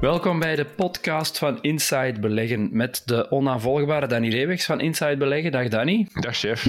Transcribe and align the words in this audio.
Welkom 0.00 0.38
bij 0.38 0.56
de 0.56 0.64
podcast 0.64 1.38
van 1.38 1.62
Inside 1.62 2.20
Beleggen 2.20 2.68
met 2.72 3.02
de 3.04 3.28
onnavolgbare 3.30 4.06
Danny 4.06 4.28
Reewegs 4.28 4.64
van 4.64 4.80
Inside 4.80 5.16
Beleggen. 5.16 5.52
Dag 5.52 5.68
Danny. 5.68 6.06
Dag 6.14 6.36
chef. 6.36 6.66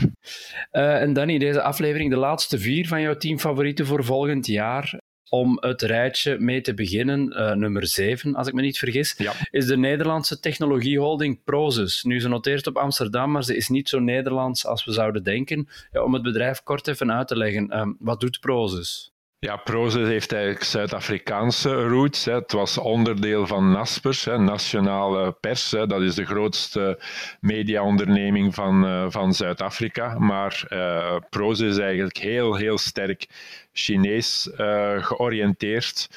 Uh, 0.71 1.01
en 1.01 1.13
Danny, 1.13 1.37
deze 1.37 1.61
aflevering 1.61 2.09
de 2.09 2.17
laatste 2.17 2.59
vier 2.59 2.87
van 2.87 3.01
jouw 3.01 3.15
team 3.17 3.39
favorieten 3.39 3.85
voor 3.85 4.03
volgend 4.03 4.47
jaar. 4.47 4.99
Om 5.29 5.57
het 5.59 5.81
rijtje 5.81 6.39
mee 6.39 6.61
te 6.61 6.73
beginnen, 6.73 7.33
uh, 7.37 7.53
nummer 7.53 7.87
7, 7.87 8.35
als 8.35 8.47
ik 8.47 8.53
me 8.53 8.61
niet 8.61 8.77
vergis, 8.77 9.15
ja. 9.17 9.33
is 9.51 9.65
de 9.65 9.77
Nederlandse 9.77 10.39
technologieholding 10.39 11.43
Prozus. 11.43 12.03
Nu, 12.03 12.19
ze 12.19 12.27
noteert 12.27 12.67
op 12.67 12.77
Amsterdam, 12.77 13.31
maar 13.31 13.43
ze 13.43 13.55
is 13.55 13.67
niet 13.67 13.89
zo 13.89 13.99
Nederlands 13.99 14.65
als 14.65 14.85
we 14.85 14.91
zouden 14.91 15.23
denken. 15.23 15.67
Ja, 15.91 16.03
om 16.03 16.13
het 16.13 16.23
bedrijf 16.23 16.63
kort 16.63 16.87
even 16.87 17.11
uit 17.11 17.27
te 17.27 17.37
leggen, 17.37 17.79
um, 17.79 17.95
wat 17.99 18.19
doet 18.19 18.39
Prozus? 18.39 19.13
Ja, 19.41 19.55
Prozus 19.55 20.07
heeft 20.07 20.31
eigenlijk 20.31 20.63
Zuid-Afrikaanse 20.63 21.87
roots. 21.87 22.25
Hè. 22.25 22.33
Het 22.33 22.51
was 22.51 22.77
onderdeel 22.77 23.47
van 23.47 23.71
Naspers, 23.71 24.25
hè, 24.25 24.37
Nationale 24.37 25.31
Pers. 25.31 25.71
Hè. 25.71 25.87
Dat 25.87 26.01
is 26.01 26.15
de 26.15 26.25
grootste 26.25 26.99
mediaonderneming 27.39 28.55
van, 28.55 28.85
uh, 28.85 29.05
van 29.09 29.33
Zuid-Afrika. 29.33 30.19
Maar 30.19 30.63
uh, 30.69 31.15
Prozus 31.29 31.69
is 31.69 31.77
eigenlijk 31.77 32.17
heel, 32.17 32.55
heel 32.55 32.77
sterk 32.77 33.27
Chinees 33.73 34.49
uh, 34.57 35.03
georiënteerd. 35.05 36.09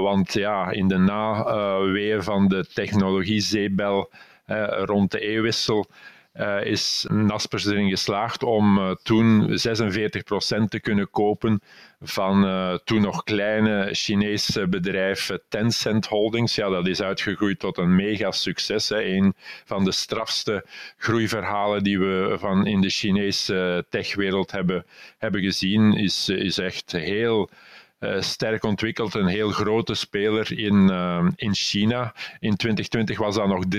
want 0.00 0.32
ja, 0.32 0.70
in 0.70 0.88
de 0.88 0.98
naweeën 0.98 2.22
van 2.22 2.48
de 2.48 2.66
technologiezeebel 2.74 4.10
rond 4.84 5.10
de 5.10 5.20
eeuwwissel 5.20 5.86
uh, 6.34 6.64
is 6.64 7.06
Naspers 7.08 7.66
erin 7.66 7.88
geslaagd 7.88 8.42
om 8.42 8.78
uh, 8.78 8.90
toen 9.02 9.48
46% 9.50 9.54
te 10.68 10.80
kunnen 10.80 11.10
kopen 11.10 11.60
van 12.00 12.44
uh, 12.44 12.74
toen 12.84 13.00
nog 13.00 13.24
kleine 13.24 13.88
Chinese 13.92 14.68
bedrijf 14.68 15.30
Tencent 15.48 16.06
Holdings. 16.06 16.54
Ja, 16.54 16.68
dat 16.68 16.86
is 16.86 17.02
uitgegroeid 17.02 17.58
tot 17.58 17.78
een 17.78 17.96
mega 17.96 18.30
succes. 18.30 18.88
Hè. 18.88 19.02
Een 19.02 19.34
van 19.64 19.84
de 19.84 19.92
strafste 19.92 20.66
groeiverhalen 20.96 21.82
die 21.82 21.98
we 21.98 22.36
van 22.38 22.66
in 22.66 22.80
de 22.80 22.90
Chinese 22.90 23.84
techwereld 23.90 24.50
hebben, 24.50 24.86
hebben 25.18 25.40
gezien, 25.42 25.92
is, 25.92 26.28
is 26.28 26.58
echt 26.58 26.92
heel 26.92 27.50
uh, 28.04 28.20
sterk 28.20 28.64
ontwikkeld, 28.64 29.14
een 29.14 29.26
heel 29.26 29.50
grote 29.50 29.94
speler 29.94 30.58
in, 30.58 30.90
uh, 30.90 31.26
in 31.36 31.54
China. 31.54 32.14
In 32.38 32.56
2020 32.56 33.18
was 33.18 33.34
dat 33.34 33.48
nog 33.48 33.64
93% 33.64 33.78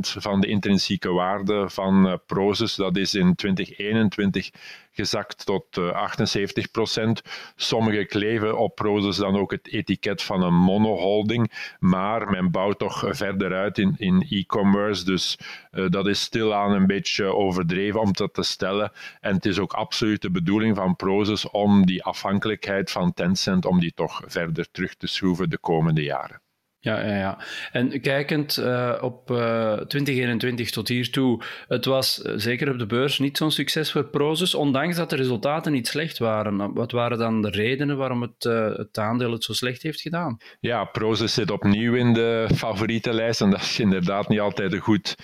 van 0.00 0.40
de 0.40 0.46
intrinsieke 0.46 1.12
waarde 1.12 1.70
van 1.70 2.06
uh, 2.06 2.14
Prozus. 2.26 2.74
Dat 2.74 2.96
is 2.96 3.14
in 3.14 3.34
2021 3.34 4.50
gezakt 4.92 5.46
tot 5.46 5.78
78 5.78 6.70
procent. 6.70 7.22
Sommigen 7.56 8.06
kleven 8.06 8.58
op 8.58 8.74
Prozus 8.74 9.16
dan 9.16 9.36
ook 9.36 9.50
het 9.50 9.68
etiket 9.72 10.22
van 10.22 10.42
een 10.42 10.54
monoholding, 10.54 11.76
maar 11.78 12.30
men 12.30 12.50
bouwt 12.50 12.78
toch 12.78 13.04
verder 13.08 13.54
uit 13.54 13.78
in, 13.78 13.94
in 13.96 14.26
e-commerce, 14.28 15.04
dus 15.04 15.38
uh, 15.72 15.88
dat 15.88 16.06
is 16.06 16.20
stilaan 16.20 16.72
een 16.72 16.86
beetje 16.86 17.24
overdreven 17.24 18.00
om 18.00 18.12
dat 18.12 18.34
te 18.34 18.42
stellen. 18.42 18.92
En 19.20 19.34
het 19.34 19.44
is 19.44 19.58
ook 19.58 19.72
absoluut 19.72 20.22
de 20.22 20.30
bedoeling 20.30 20.76
van 20.76 20.96
Prozus 20.96 21.50
om 21.50 21.86
die 21.86 22.04
afhankelijkheid 22.04 22.90
van 22.90 23.12
Tencent, 23.14 23.64
om 23.64 23.80
die 23.80 23.92
toch 23.94 24.22
verder 24.26 24.70
terug 24.70 24.94
te 24.94 25.06
schroeven 25.06 25.50
de 25.50 25.58
komende 25.58 26.02
jaren. 26.02 26.40
Ja, 26.84 27.06
ja, 27.06 27.16
ja. 27.16 27.38
En 27.72 28.00
kijkend 28.00 28.58
uh, 28.58 28.94
op 29.00 29.30
uh, 29.30 29.72
2021 29.72 30.70
tot 30.70 30.88
hiertoe, 30.88 31.42
het 31.68 31.84
was 31.84 32.22
uh, 32.26 32.32
zeker 32.36 32.70
op 32.70 32.78
de 32.78 32.86
beurs 32.86 33.18
niet 33.18 33.36
zo'n 33.36 33.50
succes 33.50 33.92
voor 33.92 34.04
Prozus, 34.04 34.54
ondanks 34.54 34.96
dat 34.96 35.10
de 35.10 35.16
resultaten 35.16 35.72
niet 35.72 35.88
slecht 35.88 36.18
waren. 36.18 36.74
Wat 36.74 36.92
waren 36.92 37.18
dan 37.18 37.42
de 37.42 37.50
redenen 37.50 37.96
waarom 37.96 38.22
het, 38.22 38.42
het 38.76 38.98
aandeel 38.98 39.32
het 39.32 39.44
zo 39.44 39.52
slecht 39.52 39.82
heeft 39.82 40.00
gedaan? 40.00 40.38
Ja, 40.60 40.84
Prozus 40.84 41.34
zit 41.34 41.50
opnieuw 41.50 41.94
in 41.94 42.12
de 42.12 42.48
favorietenlijst 42.54 43.40
en 43.40 43.50
dat 43.50 43.60
is 43.60 43.78
inderdaad 43.78 44.28
niet 44.28 44.40
altijd 44.40 44.72
een 44.72 44.80
goed 44.80 45.16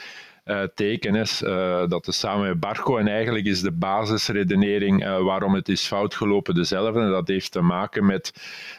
teken 0.75 1.15
is 1.15 1.39
dat 1.89 2.07
is 2.07 2.19
samen 2.19 2.49
met 2.49 2.61
Barco. 2.61 2.99
En 2.99 3.09
eigenlijk 3.09 3.47
is 3.47 3.61
de 3.61 3.73
basisredenering 3.73 5.05
waarom 5.05 5.55
het 5.55 5.69
is 5.69 5.87
fout 5.87 6.15
gelopen 6.15 6.55
dezelfde. 6.55 7.11
Dat 7.11 7.29
heeft 7.29 7.53
te 7.53 7.61
maken 7.61 8.07
met 8.07 8.33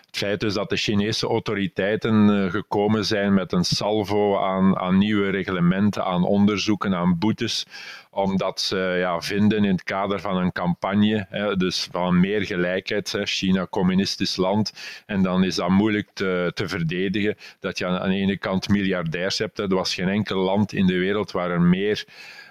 het 0.09 0.17
feit 0.17 0.39
dus 0.39 0.53
dat 0.53 0.69
de 0.69 0.75
Chinese 0.75 1.27
autoriteiten 1.27 2.51
gekomen 2.51 3.05
zijn 3.05 3.33
met 3.33 3.51
een 3.51 3.63
salvo 3.63 4.37
aan, 4.37 4.77
aan 4.77 4.97
nieuwe 4.97 5.29
reglementen, 5.29 6.05
aan 6.05 6.23
onderzoeken, 6.23 6.95
aan 6.95 7.17
boetes 7.17 7.65
omdat 8.11 8.61
ze 8.61 8.95
ja, 8.97 9.21
vinden 9.21 9.63
in 9.63 9.71
het 9.71 9.83
kader 9.83 10.19
van 10.19 10.37
een 10.37 10.51
campagne, 10.51 11.27
dus 11.57 11.87
van 11.91 12.19
meer 12.19 12.45
gelijkheid, 12.45 13.17
China 13.23 13.67
communistisch 13.69 14.35
land, 14.35 14.73
en 15.05 15.21
dan 15.21 15.43
is 15.43 15.55
dat 15.55 15.69
moeilijk 15.69 16.09
te, 16.13 16.51
te 16.53 16.67
verdedigen, 16.67 17.35
dat 17.59 17.77
je 17.77 17.85
aan, 17.85 18.09
de 18.09 18.15
ene 18.15 18.37
kant 18.37 18.69
miljardairs 18.69 19.37
hebt. 19.37 19.59
Er 19.59 19.67
was 19.67 19.93
geen 19.93 20.09
enkel 20.09 20.37
land 20.37 20.73
in 20.73 20.85
de 20.85 20.97
wereld 20.97 21.31
waar 21.31 21.51
er 21.51 21.61
meer 21.61 22.05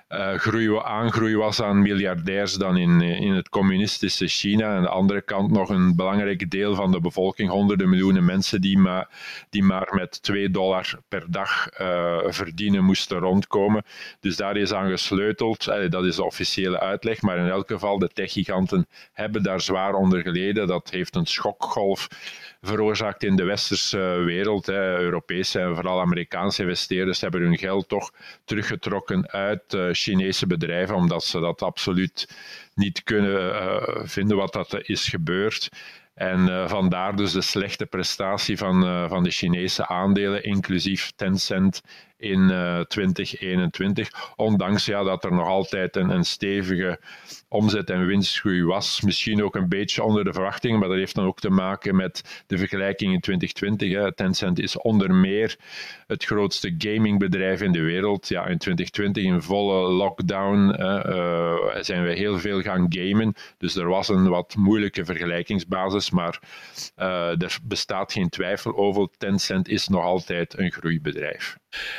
uh, 0.08 0.34
groei, 0.34 0.78
aangroei 0.78 1.36
was 1.36 1.62
aan 1.62 1.82
miljardairs 1.82 2.54
dan 2.54 2.76
in, 2.76 3.00
in 3.00 3.32
het 3.32 3.48
communistische 3.48 4.26
China. 4.26 4.76
Aan 4.76 4.82
de 4.82 4.88
andere 4.88 5.22
kant 5.22 5.50
nog 5.50 5.68
een 5.68 5.96
belangrijk 5.96 6.50
deel 6.50 6.74
van 6.74 6.92
de 6.92 7.00
bevolking, 7.00 7.50
honderden 7.50 7.88
miljoenen 7.88 8.24
mensen, 8.24 8.60
die 8.60 8.78
maar, 8.78 9.08
die 9.50 9.62
maar 9.62 9.88
met 9.94 10.22
2 10.22 10.50
dollar 10.50 10.98
per 11.08 11.24
dag 11.30 11.80
uh, 11.80 12.18
verdienen 12.26 12.84
moesten 12.84 13.18
rondkomen. 13.18 13.82
Dus 14.20 14.36
daar 14.36 14.56
is 14.56 14.72
aan 14.72 14.90
gesleuteld. 14.90 15.64
Dat 15.64 16.04
is 16.04 16.16
de 16.16 16.24
officiële 16.24 16.80
uitleg. 16.80 17.22
Maar 17.22 17.38
in 17.38 17.48
elk 17.48 17.68
geval, 17.68 17.98
de 17.98 18.08
techgiganten 18.08 18.86
hebben 19.12 19.42
daar 19.42 19.60
zwaar 19.60 19.94
onder 19.94 20.22
geleden. 20.22 20.66
Dat 20.66 20.90
heeft 20.90 21.14
een 21.14 21.26
schokgolf 21.26 22.08
veroorzaakt 22.60 23.24
in 23.24 23.36
de 23.36 23.44
westerse 23.44 23.98
wereld. 24.24 24.66
Hè. 24.66 24.98
Europese 24.98 25.60
en 25.60 25.74
vooral 25.74 26.00
Amerikaanse 26.00 26.62
investeerders 26.62 27.20
hebben 27.20 27.40
hun 27.40 27.58
geld 27.58 27.88
toch 27.88 28.10
teruggetrokken 28.44 29.30
uit 29.30 29.74
uh, 29.74 29.88
Chinese 29.92 30.46
bedrijven, 30.46 30.94
omdat 30.94 31.24
ze 31.24 31.40
dat 31.40 31.62
absoluut 31.62 32.28
niet 32.74 33.02
kunnen 33.04 33.54
uh, 33.54 33.82
vinden 34.02 34.36
wat 34.36 34.52
dat 34.52 34.88
is 34.88 35.08
gebeurd. 35.08 35.68
En 36.14 36.48
uh, 36.48 36.68
vandaar 36.68 37.16
dus 37.16 37.32
de 37.32 37.40
slechte 37.40 37.86
prestatie 37.86 38.56
van, 38.56 39.08
van 39.08 39.22
de 39.22 39.30
Chinese 39.30 39.88
aandelen, 39.88 40.42
inclusief 40.42 41.12
Tencent 41.16 41.82
in 42.18 42.40
uh, 42.50 42.80
2021. 42.80 44.10
Ondanks 44.36 44.84
ja, 44.84 45.02
dat 45.02 45.24
er 45.24 45.32
nog 45.32 45.46
altijd 45.46 45.96
een, 45.96 46.10
een 46.10 46.24
stevige 46.24 47.00
omzet- 47.48 47.90
en 47.90 48.06
winstgroei 48.06 48.64
was. 48.64 49.00
Misschien 49.00 49.42
ook 49.44 49.56
een 49.56 49.68
beetje 49.68 50.02
onder 50.02 50.24
de 50.24 50.32
verwachtingen, 50.32 50.78
maar 50.78 50.88
dat 50.88 50.96
heeft 50.96 51.14
dan 51.14 51.26
ook 51.26 51.40
te 51.40 51.50
maken 51.50 51.96
met 51.96 52.44
de 52.46 52.58
vergelijking 52.58 53.12
in 53.12 53.20
2020. 53.20 53.92
Hè. 53.92 54.14
Tencent 54.14 54.58
is 54.58 54.78
onder 54.78 55.14
meer 55.14 55.56
het 56.06 56.24
grootste 56.24 56.74
gamingbedrijf 56.78 57.60
in 57.60 57.72
de 57.72 57.82
wereld. 57.82 58.28
Ja, 58.28 58.46
in 58.46 58.58
2020, 58.58 59.24
in 59.24 59.42
volle 59.42 59.92
lockdown, 59.92 60.74
uh, 60.80 61.76
zijn 61.80 62.02
we 62.02 62.12
heel 62.12 62.38
veel 62.38 62.60
gaan 62.60 62.86
gamen. 62.88 63.34
Dus 63.58 63.76
er 63.76 63.88
was 63.88 64.08
een 64.08 64.28
wat 64.28 64.54
moeilijke 64.56 65.04
vergelijkingsbasis, 65.04 66.10
maar 66.10 66.40
uh, 66.98 67.42
er 67.42 67.58
bestaat 67.62 68.12
geen 68.12 68.28
twijfel 68.28 68.76
over. 68.76 69.08
Tencent 69.18 69.68
is 69.68 69.88
nog 69.88 70.02
altijd 70.02 70.58
een 70.58 70.72
groeibedrijf. 70.72 71.58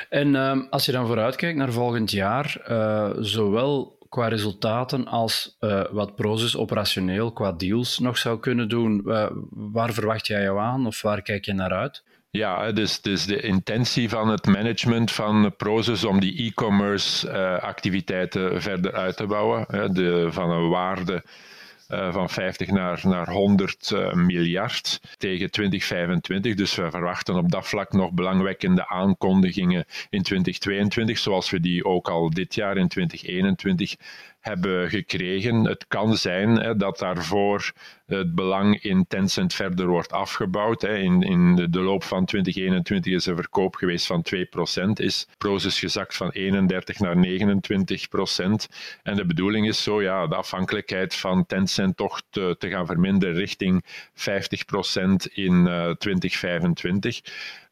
En 0.09 0.27
uh, 0.27 0.57
als 0.69 0.85
je 0.85 0.91
dan 0.91 1.07
vooruitkijkt 1.07 1.57
naar 1.57 1.71
volgend 1.71 2.11
jaar, 2.11 2.61
uh, 2.69 3.09
zowel 3.19 3.97
qua 4.09 4.27
resultaten 4.27 5.07
als 5.07 5.57
uh, 5.59 5.81
wat 5.91 6.15
Prozus 6.15 6.57
operationeel 6.57 7.31
qua 7.31 7.51
deals 7.51 7.99
nog 7.99 8.17
zou 8.17 8.39
kunnen 8.39 8.69
doen, 8.69 9.01
waar 9.49 9.93
verwacht 9.93 10.27
jij 10.27 10.41
jou 10.41 10.59
aan 10.59 10.87
of 10.87 11.01
waar 11.01 11.21
kijk 11.21 11.45
je 11.45 11.53
naar 11.53 11.71
uit? 11.71 12.03
Ja, 12.31 12.71
dus, 12.71 13.01
dus 13.01 13.25
de 13.25 13.41
intentie 13.41 14.09
van 14.09 14.29
het 14.29 14.45
management 14.45 15.11
van 15.11 15.53
Prozus 15.57 16.03
om 16.03 16.19
die 16.19 16.45
e-commerce 16.45 17.31
activiteiten 17.61 18.61
verder 18.61 18.93
uit 18.93 19.17
te 19.17 19.25
bouwen, 19.25 19.65
de, 19.93 20.27
van 20.31 20.49
een 20.49 20.69
waarde 20.69 21.23
uh, 21.89 22.13
van 22.13 22.29
50 22.29 22.67
naar, 22.67 22.99
naar 23.03 23.29
100 23.29 23.91
uh, 23.93 24.13
miljard 24.13 25.01
tegen 25.17 25.51
2025. 25.51 26.55
Dus 26.55 26.75
we 26.75 26.91
verwachten 26.91 27.35
op 27.35 27.51
dat 27.51 27.67
vlak 27.67 27.93
nog 27.93 28.11
belangwekkende 28.11 28.87
aankondigingen 28.87 29.85
in 30.09 30.23
2022, 30.23 31.17
zoals 31.17 31.49
we 31.49 31.59
die 31.59 31.85
ook 31.85 32.09
al 32.09 32.29
dit 32.29 32.55
jaar 32.55 32.77
in 32.77 32.87
2021 32.87 33.95
hebben 34.39 34.89
gekregen. 34.89 35.65
Het 35.65 35.85
kan 35.87 36.17
zijn 36.17 36.49
hè, 36.55 36.75
dat 36.75 36.99
daarvoor 36.99 37.71
het 38.05 38.35
belang 38.35 38.83
in 38.83 39.05
Tencent 39.07 39.53
verder 39.53 39.87
wordt 39.87 40.11
afgebouwd. 40.11 40.81
Hè. 40.81 40.97
In, 40.97 41.21
in 41.21 41.55
de 41.55 41.79
loop 41.79 42.03
van 42.03 42.25
2021 42.25 43.13
is 43.13 43.25
een 43.25 43.35
verkoop 43.35 43.75
geweest 43.75 44.05
van 44.05 44.25
2%, 44.35 44.91
is 44.93 45.27
Prozus 45.37 45.79
gezakt 45.79 46.15
van 46.15 46.29
31 46.29 46.99
naar 46.99 47.15
29%. 47.15 47.19
En 49.03 49.15
de 49.15 49.25
bedoeling 49.25 49.67
is 49.67 49.83
zo 49.83 50.01
ja, 50.01 50.27
de 50.27 50.35
afhankelijkheid 50.35 51.15
van 51.15 51.45
Tencent 51.45 51.97
toch 51.97 52.21
te, 52.29 52.55
gaan 52.59 52.85
verminderen 52.85 53.35
richting 53.35 53.85
50% 53.85 54.13
in 55.33 55.65
uh, 55.65 55.89
2025. 55.89 57.21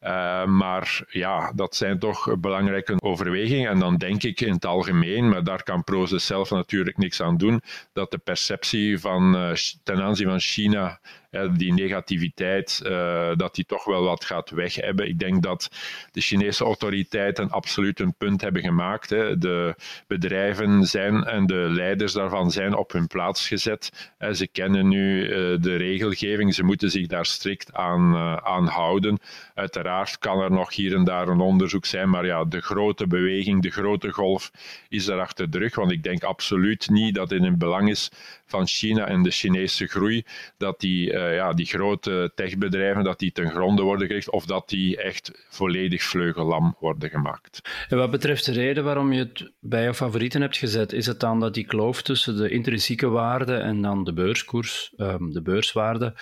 Uh, 0.02 0.44
maar 0.44 1.04
ja, 1.08 1.52
dat 1.52 1.76
zijn 1.76 1.98
toch 1.98 2.38
belangrijke 2.38 2.94
overwegingen. 3.00 3.70
En 3.70 3.78
dan 3.78 3.96
denk 3.96 4.22
ik 4.22 4.40
in 4.40 4.52
het 4.52 4.64
algemeen, 4.64 5.28
maar 5.28 5.44
daar 5.44 5.62
kan 5.62 5.84
Proces 5.84 6.26
zelf 6.26 6.50
natuurlijk 6.50 6.96
niks 6.98 7.22
aan 7.22 7.36
doen, 7.36 7.60
dat 7.92 8.10
de 8.10 8.18
perceptie 8.18 8.98
van, 8.98 9.36
uh, 9.36 9.54
ten 9.82 10.02
aanzien 10.02 10.28
van 10.28 10.40
China 10.40 11.00
die 11.30 11.72
negativiteit, 11.72 12.80
uh, 12.84 13.30
dat 13.36 13.54
die 13.54 13.64
toch 13.64 13.84
wel 13.84 14.04
wat 14.04 14.24
gaat 14.24 14.50
weg 14.50 14.74
hebben. 14.74 15.08
Ik 15.08 15.18
denk 15.18 15.42
dat 15.42 15.70
de 16.12 16.20
Chinese 16.20 16.64
autoriteiten 16.64 17.50
absoluut 17.50 18.00
een 18.00 18.14
punt 18.14 18.40
hebben 18.40 18.62
gemaakt. 18.62 19.08
De 19.08 19.74
bedrijven 20.06 20.86
zijn 20.86 21.24
en 21.24 21.46
de 21.46 21.54
leiders 21.54 22.12
daarvan 22.12 22.50
zijn 22.50 22.76
op 22.76 22.92
hun 22.92 23.06
plaats 23.06 23.48
gezet. 23.48 24.12
Ze 24.32 24.48
kennen 24.52 24.88
nu 24.88 25.22
uh, 25.22 25.28
de 25.60 25.76
regelgeving, 25.76 26.54
ze 26.54 26.62
moeten 26.62 26.90
zich 26.90 27.06
daar 27.06 27.26
strikt 27.26 27.72
aan, 27.72 28.14
uh, 28.14 28.36
aan 28.36 28.66
houden. 28.66 29.18
Uiteraard 29.54 30.18
kan 30.18 30.40
er 30.40 30.50
nog 30.50 30.74
hier 30.74 30.94
en 30.94 31.04
daar 31.04 31.28
een 31.28 31.40
onderzoek 31.40 31.86
zijn, 31.86 32.10
maar 32.10 32.26
ja, 32.26 32.44
de 32.44 32.60
grote 32.60 33.06
beweging, 33.06 33.62
de 33.62 33.70
grote 33.70 34.12
golf 34.12 34.50
is 34.88 35.04
daar 35.04 35.20
achter 35.20 35.50
de 35.50 35.58
rug. 35.58 35.74
Want 35.74 35.92
ik 35.92 36.02
denk 36.02 36.22
absoluut 36.22 36.88
niet 36.90 37.14
dat 37.14 37.30
het 37.30 37.42
in 37.42 37.58
belang 37.58 37.88
is 37.88 38.10
van 38.46 38.66
China 38.66 39.06
en 39.06 39.22
de 39.22 39.30
Chinese 39.30 39.86
groei, 39.86 40.24
dat 40.56 40.80
die, 40.80 41.17
uh, 41.18 41.34
ja, 41.34 41.52
die 41.52 41.66
grote 41.66 42.32
techbedrijven 42.34 43.04
dat 43.04 43.18
die 43.18 43.32
ten 43.32 43.50
gronde 43.50 43.82
worden 43.82 44.06
gericht 44.06 44.30
of 44.30 44.46
dat 44.46 44.68
die 44.68 44.96
echt 45.02 45.46
volledig 45.48 46.02
vleugellam 46.02 46.76
worden 46.80 47.10
gemaakt. 47.10 47.60
En 47.88 47.96
wat 47.96 48.10
betreft 48.10 48.44
de 48.44 48.52
reden 48.52 48.84
waarom 48.84 49.12
je 49.12 49.18
het 49.18 49.52
bij 49.60 49.82
je 49.82 49.94
favorieten 49.94 50.40
hebt 50.40 50.56
gezet, 50.56 50.92
is 50.92 51.06
het 51.06 51.20
dan 51.20 51.40
dat 51.40 51.54
die 51.54 51.66
kloof 51.66 52.02
tussen 52.02 52.36
de 52.36 52.50
intrinsieke 52.50 53.08
waarde 53.08 53.54
en 53.54 53.82
dan 53.82 54.04
de 54.04 54.12
beurskoers, 54.12 54.92
um, 54.96 55.32
de 55.32 55.42
beurswaarde, 55.42 56.14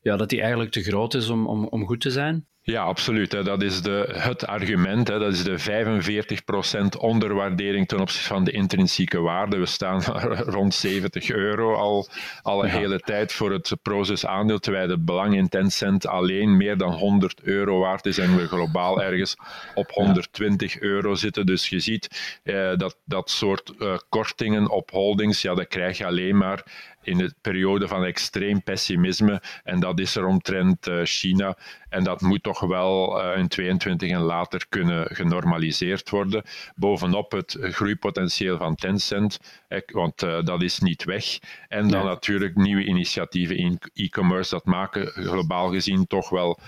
ja, 0.00 0.16
dat 0.16 0.28
die 0.28 0.40
eigenlijk 0.40 0.70
te 0.70 0.82
groot 0.82 1.14
is 1.14 1.28
om, 1.28 1.46
om, 1.46 1.66
om 1.66 1.86
goed 1.86 2.00
te 2.00 2.10
zijn? 2.10 2.46
Ja, 2.66 2.82
absoluut. 2.82 3.32
Hè. 3.32 3.42
Dat 3.42 3.62
is 3.62 3.82
de, 3.82 4.14
het 4.18 4.46
argument. 4.46 5.08
Hè. 5.08 5.18
Dat 5.18 5.32
is 5.32 5.42
de 5.42 5.58
45% 6.94 6.98
onderwaardering 6.98 7.88
ten 7.88 8.00
opzichte 8.00 8.28
van 8.28 8.44
de 8.44 8.50
intrinsieke 8.50 9.20
waarde. 9.20 9.56
We 9.56 9.66
staan 9.66 10.02
rond 10.56 10.74
70 10.74 11.30
euro 11.30 11.74
al, 11.74 12.08
al 12.42 12.64
een 12.64 12.70
ja. 12.70 12.76
hele 12.76 13.00
tijd 13.00 13.32
voor 13.32 13.52
het 13.52 13.72
Proces 13.82 14.26
aandeel, 14.26 14.58
terwijl 14.58 14.88
het 14.88 15.04
belang 15.04 15.34
in 15.34 15.48
Tencent 15.48 16.06
alleen 16.06 16.56
meer 16.56 16.76
dan 16.76 16.92
100 16.92 17.42
euro 17.42 17.78
waard 17.78 18.06
is 18.06 18.18
en 18.18 18.36
we 18.36 18.46
globaal 18.46 19.02
ergens 19.02 19.36
op 19.74 19.90
120 19.90 20.80
euro 20.80 21.14
zitten. 21.14 21.46
Dus 21.46 21.68
je 21.68 21.80
ziet 21.80 22.38
eh, 22.42 22.76
dat 22.76 22.96
dat 23.04 23.30
soort 23.30 23.72
uh, 23.78 23.96
kortingen 24.08 24.70
op 24.70 24.90
holdings, 24.90 25.42
ja, 25.42 25.54
dat 25.54 25.68
krijg 25.68 25.98
je 25.98 26.06
alleen 26.06 26.36
maar 26.36 26.64
in 27.04 27.20
een 27.20 27.34
periode 27.40 27.88
van 27.88 28.04
extreem 28.04 28.62
pessimisme. 28.62 29.42
En 29.62 29.80
dat 29.80 29.98
is 29.98 30.16
er 30.16 30.26
omtrent 30.26 30.88
uh, 30.88 31.00
China. 31.04 31.56
En 31.88 32.04
dat 32.04 32.20
moet 32.20 32.42
toch 32.42 32.60
wel 32.60 33.20
uh, 33.24 33.38
in 33.38 33.48
22 33.48 34.10
en 34.10 34.20
later 34.20 34.66
kunnen 34.68 35.06
genormaliseerd 35.16 36.10
worden. 36.10 36.42
Bovenop 36.74 37.32
het 37.32 37.56
groeipotentieel 37.60 38.56
van 38.56 38.74
Tencent, 38.74 39.38
eh, 39.68 39.80
want 39.86 40.22
uh, 40.22 40.42
dat 40.44 40.62
is 40.62 40.78
niet 40.78 41.04
weg. 41.04 41.38
En 41.68 41.88
dan 41.88 42.00
ja. 42.00 42.06
natuurlijk 42.06 42.56
nieuwe 42.56 42.84
initiatieven 42.84 43.56
in 43.56 43.78
e-commerce. 43.94 44.50
Dat 44.50 44.64
maken 44.64 45.06
globaal 45.06 45.70
gezien 45.70 46.06
toch 46.06 46.28
wel 46.28 46.58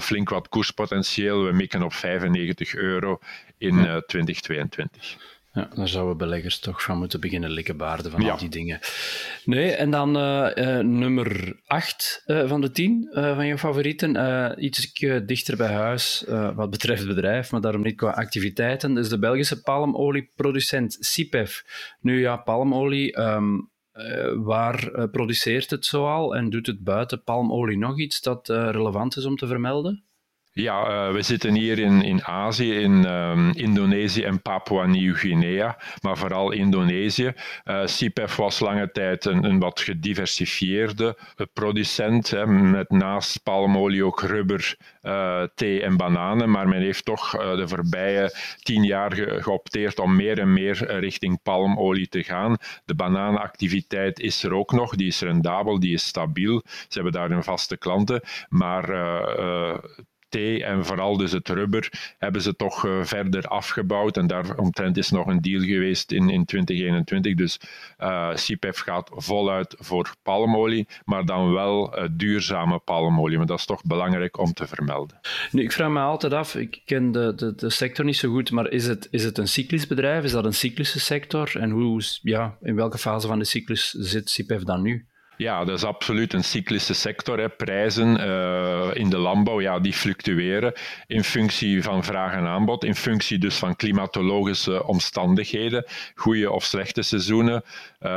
flink 0.00 0.28
wat 0.28 0.48
koerspotentieel. 0.48 1.44
We 1.44 1.52
mikken 1.52 1.82
op 1.82 1.92
95 1.92 2.74
euro 2.74 3.18
in 3.58 3.76
ja. 3.76 4.00
2022. 4.06 5.37
Ja, 5.52 5.68
daar 5.74 5.88
zouden 5.88 6.16
beleggers 6.16 6.58
toch 6.58 6.82
van 6.82 6.98
moeten 6.98 7.20
beginnen 7.20 7.50
likkenbaarden 7.50 8.10
van 8.10 8.20
ja. 8.20 8.30
al 8.30 8.38
die 8.38 8.48
dingen. 8.48 8.80
Nee, 9.44 9.70
en 9.72 9.90
dan 9.90 10.16
uh, 10.16 10.50
uh, 10.54 10.78
nummer 10.78 11.56
8 11.66 12.22
uh, 12.26 12.48
van 12.48 12.60
de 12.60 12.70
10 12.70 13.08
van 13.12 13.46
je 13.46 13.58
favorieten. 13.58 14.64
iets 14.64 14.92
dichter 15.26 15.56
bij 15.56 15.72
huis 15.72 16.24
wat 16.54 16.70
betreft 16.70 16.98
het 16.98 17.14
bedrijf, 17.14 17.50
maar 17.50 17.60
daarom 17.60 17.82
niet 17.82 17.96
qua 17.96 18.10
activiteiten. 18.10 18.96
Is 18.96 19.08
de 19.08 19.18
Belgische 19.18 19.62
palmolieproducent 19.62 20.96
CIPEF. 21.00 21.64
Nu 22.00 22.20
ja, 22.20 22.36
palmolie. 22.36 23.20
Um, 23.20 23.70
waar 24.44 25.08
produceert 25.10 25.70
het 25.70 25.86
zoal 25.86 26.36
en 26.36 26.50
doet 26.50 26.66
het 26.66 26.84
buiten 26.84 27.22
palmolie 27.22 27.78
nog 27.78 27.98
iets 27.98 28.20
dat 28.20 28.48
relevant 28.48 29.16
is 29.16 29.24
om 29.24 29.36
te 29.36 29.46
vermelden? 29.46 30.07
Ja, 30.60 31.06
uh, 31.08 31.12
we 31.12 31.22
zitten 31.22 31.54
hier 31.54 31.78
in, 31.78 32.02
in 32.02 32.24
Azië, 32.24 32.74
in 32.74 33.04
um, 33.04 33.50
Indonesië 33.52 34.22
en 34.22 34.42
Papua 34.42 34.86
Nieuw-Guinea, 34.86 35.78
maar 36.00 36.18
vooral 36.18 36.52
Indonesië. 36.52 37.32
Uh, 37.64 38.26
was 38.36 38.60
lange 38.60 38.90
tijd 38.90 39.24
een, 39.24 39.44
een 39.44 39.58
wat 39.58 39.80
gediversifieerde 39.80 41.18
producent, 41.52 42.30
hè, 42.30 42.46
met 42.46 42.90
naast 42.90 43.42
palmolie 43.42 44.04
ook 44.04 44.20
rubber, 44.20 44.76
thee 45.54 45.82
en 45.82 45.96
bananen, 45.96 46.50
maar 46.50 46.68
men 46.68 46.80
heeft 46.80 47.04
toch 47.04 47.30
de 47.30 47.68
voorbije 47.68 48.34
tien 48.62 48.84
jaar 48.84 49.12
ge 49.14 49.36
geopteerd 49.40 49.98
om 49.98 50.16
meer 50.16 50.38
en 50.38 50.52
meer 50.52 50.98
richting 50.98 51.42
palmolie 51.42 52.08
te 52.08 52.22
gaan. 52.22 52.56
De 52.84 52.94
bananenactiviteit 52.94 54.20
is 54.20 54.42
er 54.42 54.54
ook 54.54 54.72
nog, 54.72 54.94
die 54.94 55.06
is 55.06 55.20
rendabel, 55.20 55.80
die 55.80 55.92
is 55.92 56.06
stabiel. 56.06 56.62
Ze 56.66 56.94
hebben 57.00 57.12
daar 57.12 57.30
een 57.30 57.44
vaste 57.44 57.76
klanten, 57.76 58.20
maar 58.48 58.90
thee 60.28 60.64
en 60.64 60.84
vooral 60.84 61.16
dus 61.16 61.32
het 61.32 61.48
rubber 61.48 62.14
hebben 62.18 62.42
ze 62.42 62.56
toch 62.56 62.84
uh, 62.84 63.04
verder 63.04 63.44
afgebouwd. 63.44 64.16
En 64.16 64.26
daaromtrent 64.26 64.96
is 64.96 65.10
nog 65.10 65.26
een 65.26 65.40
deal 65.40 65.60
geweest 65.60 66.12
in, 66.12 66.28
in 66.30 66.44
2021. 66.44 67.34
Dus 67.34 67.60
uh, 67.98 68.34
CIPEF 68.34 68.78
gaat 68.78 69.10
voluit 69.14 69.74
voor 69.78 70.14
palmolie, 70.22 70.88
maar 71.04 71.24
dan 71.24 71.52
wel 71.52 71.98
uh, 71.98 72.08
duurzame 72.10 72.78
palmolie. 72.78 73.36
Maar 73.36 73.46
dat 73.46 73.58
is 73.58 73.66
toch 73.66 73.82
belangrijk 73.84 74.38
om 74.38 74.52
te 74.52 74.66
vermelden. 74.66 75.20
Nu, 75.50 75.62
ik 75.62 75.72
vraag 75.72 75.90
me 75.90 76.00
altijd 76.00 76.32
af, 76.32 76.54
ik 76.54 76.82
ken 76.84 77.12
de, 77.12 77.34
de, 77.34 77.54
de 77.54 77.70
sector 77.70 78.04
niet 78.04 78.16
zo 78.16 78.30
goed, 78.30 78.50
maar 78.50 78.70
is 78.70 78.86
het, 78.86 79.08
is 79.10 79.24
het 79.24 79.38
een 79.38 79.48
cyclisch 79.48 79.86
bedrijf? 79.86 80.24
Is 80.24 80.32
dat 80.32 80.44
een 80.44 80.54
cyclische 80.54 81.00
sector? 81.00 81.56
En 81.60 81.70
hoe, 81.70 82.02
ja, 82.22 82.56
in 82.62 82.74
welke 82.74 82.98
fase 82.98 83.26
van 83.26 83.38
de 83.38 83.44
cyclus 83.44 83.90
zit 83.90 84.30
CIPEF 84.30 84.62
dan 84.62 84.82
nu? 84.82 85.06
Ja, 85.38 85.64
dat 85.64 85.76
is 85.76 85.84
absoluut 85.84 86.32
een 86.32 86.44
cyclische 86.44 86.94
sector. 86.94 87.38
Hè. 87.38 87.48
Prijzen 87.48 88.20
uh, 88.20 88.90
in 88.92 89.10
de 89.10 89.18
landbouw 89.18 89.60
ja, 89.60 89.78
die 89.78 89.92
fluctueren 89.92 90.72
in 91.06 91.24
functie 91.24 91.82
van 91.82 92.04
vraag 92.04 92.32
en 92.32 92.46
aanbod, 92.46 92.84
in 92.84 92.94
functie 92.94 93.38
dus 93.38 93.56
van 93.56 93.76
klimatologische 93.76 94.86
omstandigheden, 94.86 95.84
goede 96.14 96.50
of 96.50 96.64
slechte 96.64 97.02
seizoenen. 97.02 97.62
Uh, 98.00 98.10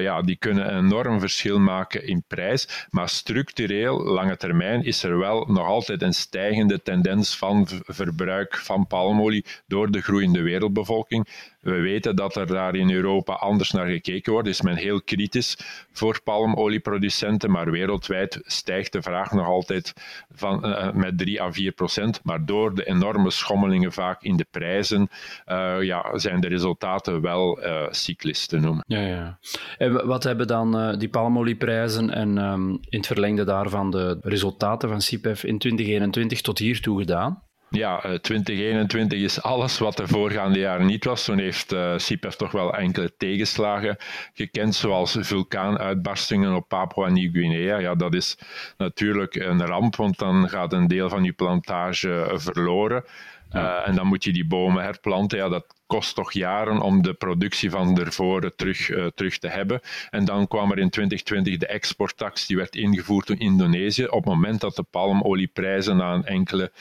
ja, 0.00 0.22
die 0.22 0.36
kunnen 0.36 0.74
een 0.74 0.84
enorm 0.84 1.20
verschil 1.20 1.58
maken 1.58 2.06
in 2.06 2.24
prijs. 2.26 2.86
Maar 2.90 3.08
structureel, 3.08 4.04
lange 4.04 4.36
termijn, 4.36 4.84
is 4.84 5.02
er 5.02 5.18
wel 5.18 5.44
nog 5.48 5.66
altijd 5.66 6.02
een 6.02 6.14
stijgende 6.14 6.82
tendens 6.82 7.36
van 7.36 7.68
verbruik 7.84 8.56
van 8.56 8.86
palmolie 8.86 9.44
door 9.66 9.90
de 9.90 10.00
groeiende 10.00 10.42
wereldbevolking. 10.42 11.28
We 11.64 11.80
weten 11.80 12.16
dat 12.16 12.36
er 12.36 12.46
daar 12.46 12.74
in 12.74 12.90
Europa 12.90 13.32
anders 13.32 13.70
naar 13.70 13.86
gekeken 13.86 14.32
wordt. 14.32 14.48
Is 14.48 14.62
men 14.62 14.76
heel 14.76 15.02
kritisch 15.02 15.58
voor 15.92 16.22
palmolieproducenten, 16.22 17.50
maar 17.50 17.70
wereldwijd 17.70 18.40
stijgt 18.42 18.92
de 18.92 19.02
vraag 19.02 19.32
nog 19.32 19.46
altijd 19.46 19.92
van, 20.34 20.66
uh, 20.66 20.92
met 20.92 21.18
3 21.18 21.42
à 21.42 21.52
4 21.52 21.72
procent. 21.72 22.20
Maar 22.22 22.44
door 22.44 22.74
de 22.74 22.84
enorme 22.84 23.30
schommelingen 23.30 23.92
vaak 23.92 24.22
in 24.22 24.36
de 24.36 24.46
prijzen 24.50 25.08
uh, 25.46 25.76
ja, 25.80 26.18
zijn 26.18 26.40
de 26.40 26.48
resultaten 26.48 27.20
wel 27.20 27.64
uh, 27.64 27.86
cyclisch 27.90 28.46
te 28.46 28.58
noemen. 28.58 28.84
Ja, 28.86 29.00
ja. 29.00 29.23
En 29.78 30.06
wat 30.06 30.24
hebben 30.24 30.46
dan 30.46 30.98
die 30.98 31.08
palmolieprijzen 31.08 32.10
en 32.10 32.38
um, 32.38 32.70
in 32.70 32.98
het 32.98 33.06
verlengde 33.06 33.44
daarvan 33.44 33.90
de 33.90 34.18
resultaten 34.20 34.88
van 34.88 35.00
CIPEF 35.00 35.44
in 35.44 35.58
2021 35.58 36.40
tot 36.40 36.58
hiertoe 36.58 36.98
gedaan? 36.98 37.42
ja, 37.74 38.18
2021 38.20 39.20
is 39.20 39.42
alles 39.42 39.78
wat 39.78 39.96
de 39.96 40.06
voorgaande 40.06 40.58
jaren 40.58 40.86
niet 40.86 41.04
was. 41.04 41.24
Toen 41.24 41.38
heeft 41.38 41.72
uh, 41.72 41.92
CIPEF 41.96 42.36
toch 42.36 42.50
wel 42.50 42.74
enkele 42.74 43.16
tegenslagen 43.16 43.96
gekend, 44.34 44.74
zoals 44.74 45.16
vulkaanuitbarstingen 45.20 46.54
op 46.54 46.68
Papua 46.68 47.08
Nieuw-Guinea. 47.08 47.78
Ja, 47.78 47.94
dat 47.94 48.14
is 48.14 48.38
natuurlijk 48.76 49.34
een 49.34 49.66
ramp, 49.66 49.96
want 49.96 50.18
dan 50.18 50.48
gaat 50.48 50.72
een 50.72 50.88
deel 50.88 51.08
van 51.08 51.24
je 51.24 51.32
plantage 51.32 52.30
verloren. 52.34 53.04
Uh, 53.52 53.88
en 53.88 53.94
dan 53.94 54.06
moet 54.06 54.24
je 54.24 54.32
die 54.32 54.46
bomen 54.46 54.82
herplanten. 54.82 55.38
Ja, 55.38 55.48
dat 55.48 55.74
kost 55.86 56.14
toch 56.14 56.32
jaren 56.32 56.80
om 56.80 57.02
de 57.02 57.14
productie 57.14 57.70
van 57.70 57.98
ervoor 57.98 58.54
terug, 58.54 58.88
uh, 58.88 59.06
terug 59.14 59.38
te 59.38 59.48
hebben. 59.48 59.80
En 60.10 60.24
dan 60.24 60.48
kwam 60.48 60.70
er 60.70 60.78
in 60.78 60.90
2020 60.90 61.56
de 61.56 61.66
exporttax, 61.66 62.46
die 62.46 62.56
werd 62.56 62.76
ingevoerd 62.76 63.26
door 63.26 63.40
Indonesië. 63.40 64.04
Op 64.04 64.24
het 64.24 64.34
moment 64.34 64.60
dat 64.60 64.76
de 64.76 64.82
palmolieprijzen 64.82 65.96
na 65.96 66.14
een 66.14 66.26
enkele 66.26 66.72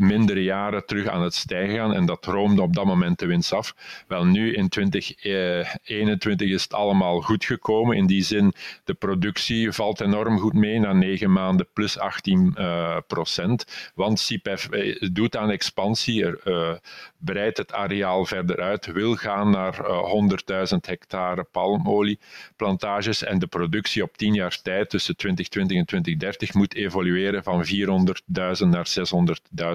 mindere 0.00 0.42
jaren 0.42 0.86
terug 0.86 1.06
aan 1.06 1.22
het 1.22 1.34
stijgen 1.34 1.76
gaan 1.76 1.94
en 1.94 2.06
dat 2.06 2.24
roomde 2.24 2.62
op 2.62 2.74
dat 2.74 2.84
moment 2.84 3.18
de 3.18 3.26
winst 3.26 3.52
af. 3.52 3.74
Wel 4.08 4.24
nu 4.24 4.54
in 4.54 4.68
2021 4.68 6.48
is 6.50 6.62
het 6.62 6.74
allemaal 6.74 7.20
goed 7.20 7.44
gekomen. 7.44 7.96
In 7.96 8.06
die 8.06 8.22
zin, 8.22 8.52
de 8.84 8.94
productie 8.94 9.72
valt 9.72 10.00
enorm 10.00 10.38
goed 10.38 10.54
mee 10.54 10.78
na 10.78 10.92
negen 10.92 11.32
maanden 11.32 11.68
plus 11.72 11.98
18 11.98 12.54
uh, 12.58 12.96
procent. 13.06 13.90
Want 13.94 14.20
CIPEF 14.20 14.68
eh, 14.68 15.10
doet 15.12 15.36
aan 15.36 15.50
expansie, 15.50 16.24
er, 16.24 16.80
breidt 17.18 17.58
het 17.58 17.72
areaal 17.72 18.24
verder 18.24 18.49
uit, 18.56 18.86
wil 18.86 19.14
gaan 19.14 19.50
naar 19.50 19.80
uh, 19.80 20.70
100.000 20.72 20.76
hectare 20.80 21.44
palmolieplantages 21.52 23.24
en 23.24 23.38
de 23.38 23.46
productie 23.46 24.02
op 24.02 24.16
10 24.16 24.34
jaar 24.34 24.58
tijd 24.62 24.90
tussen 24.90 25.16
2020 25.16 25.76
en 25.76 25.84
2030 25.84 26.54
moet 26.54 26.74
evolueren 26.74 27.42
van 27.42 27.64
400.000 27.66 28.66
naar 28.68 28.88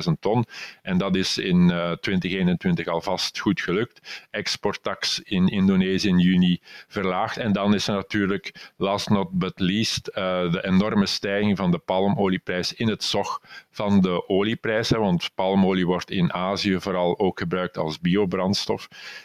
600.000 0.08 0.12
ton. 0.20 0.46
En 0.82 0.98
dat 0.98 1.16
is 1.16 1.38
in 1.38 1.68
2021 2.00 2.86
eh, 2.86 2.94
alvast 2.94 3.40
goed 3.40 3.62
gelukt. 3.62 4.28
Exporttax 4.32 5.20
in 5.20 5.48
Indonesië 5.48 6.08
in 6.08 6.20
juni 6.20 6.60
verlaagd. 6.88 7.38
En 7.38 7.54
dan 7.54 7.74
is 7.74 7.88
er 7.88 7.94
natuurlijk, 7.94 8.72
last 8.78 9.10
not 9.10 9.30
but 9.32 9.60
least, 9.60 10.10
uh, 10.10 10.16
de 10.52 10.66
enorme 10.66 11.06
stijging 11.06 11.58
van 11.58 11.72
de 11.72 11.78
palmolieprijs 11.78 12.74
in 12.74 12.88
het 12.88 13.04
zog 13.04 13.42
van 13.72 14.02
de 14.02 14.30
olieprijs. 14.30 14.90
Want 14.90 15.30
palmolie 15.36 15.86
wordt 15.86 16.12
in 16.12 16.34
Azië 16.34 16.80
vooral 16.80 17.20
ook 17.20 17.40
gebruikt 17.40 17.78
als 17.78 18.00
biobrandstof. 18.00 18.65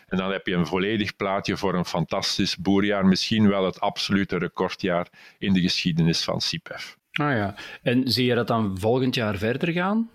En 0.09 0.17
dan 0.17 0.33
heb 0.33 0.47
je 0.47 0.55
een 0.55 0.67
volledig 0.67 1.17
plaatje 1.17 1.57
voor 1.57 1.75
een 1.75 1.85
fantastisch 1.85 2.57
boerjaar. 2.57 3.07
Misschien 3.07 3.49
wel 3.49 3.65
het 3.65 3.81
absolute 3.81 4.39
recordjaar 4.39 5.07
in 5.39 5.53
de 5.53 5.61
geschiedenis 5.61 6.25
van 6.25 6.41
CIPEF. 6.41 6.99
Ah 7.13 7.37
ja, 7.37 7.55
en 7.83 8.11
zie 8.13 8.27
je 8.27 8.35
dat 8.35 8.47
dan 8.47 8.79
volgend 8.79 9.15
jaar 9.15 9.37
verder 9.37 9.73
gaan? 9.73 10.11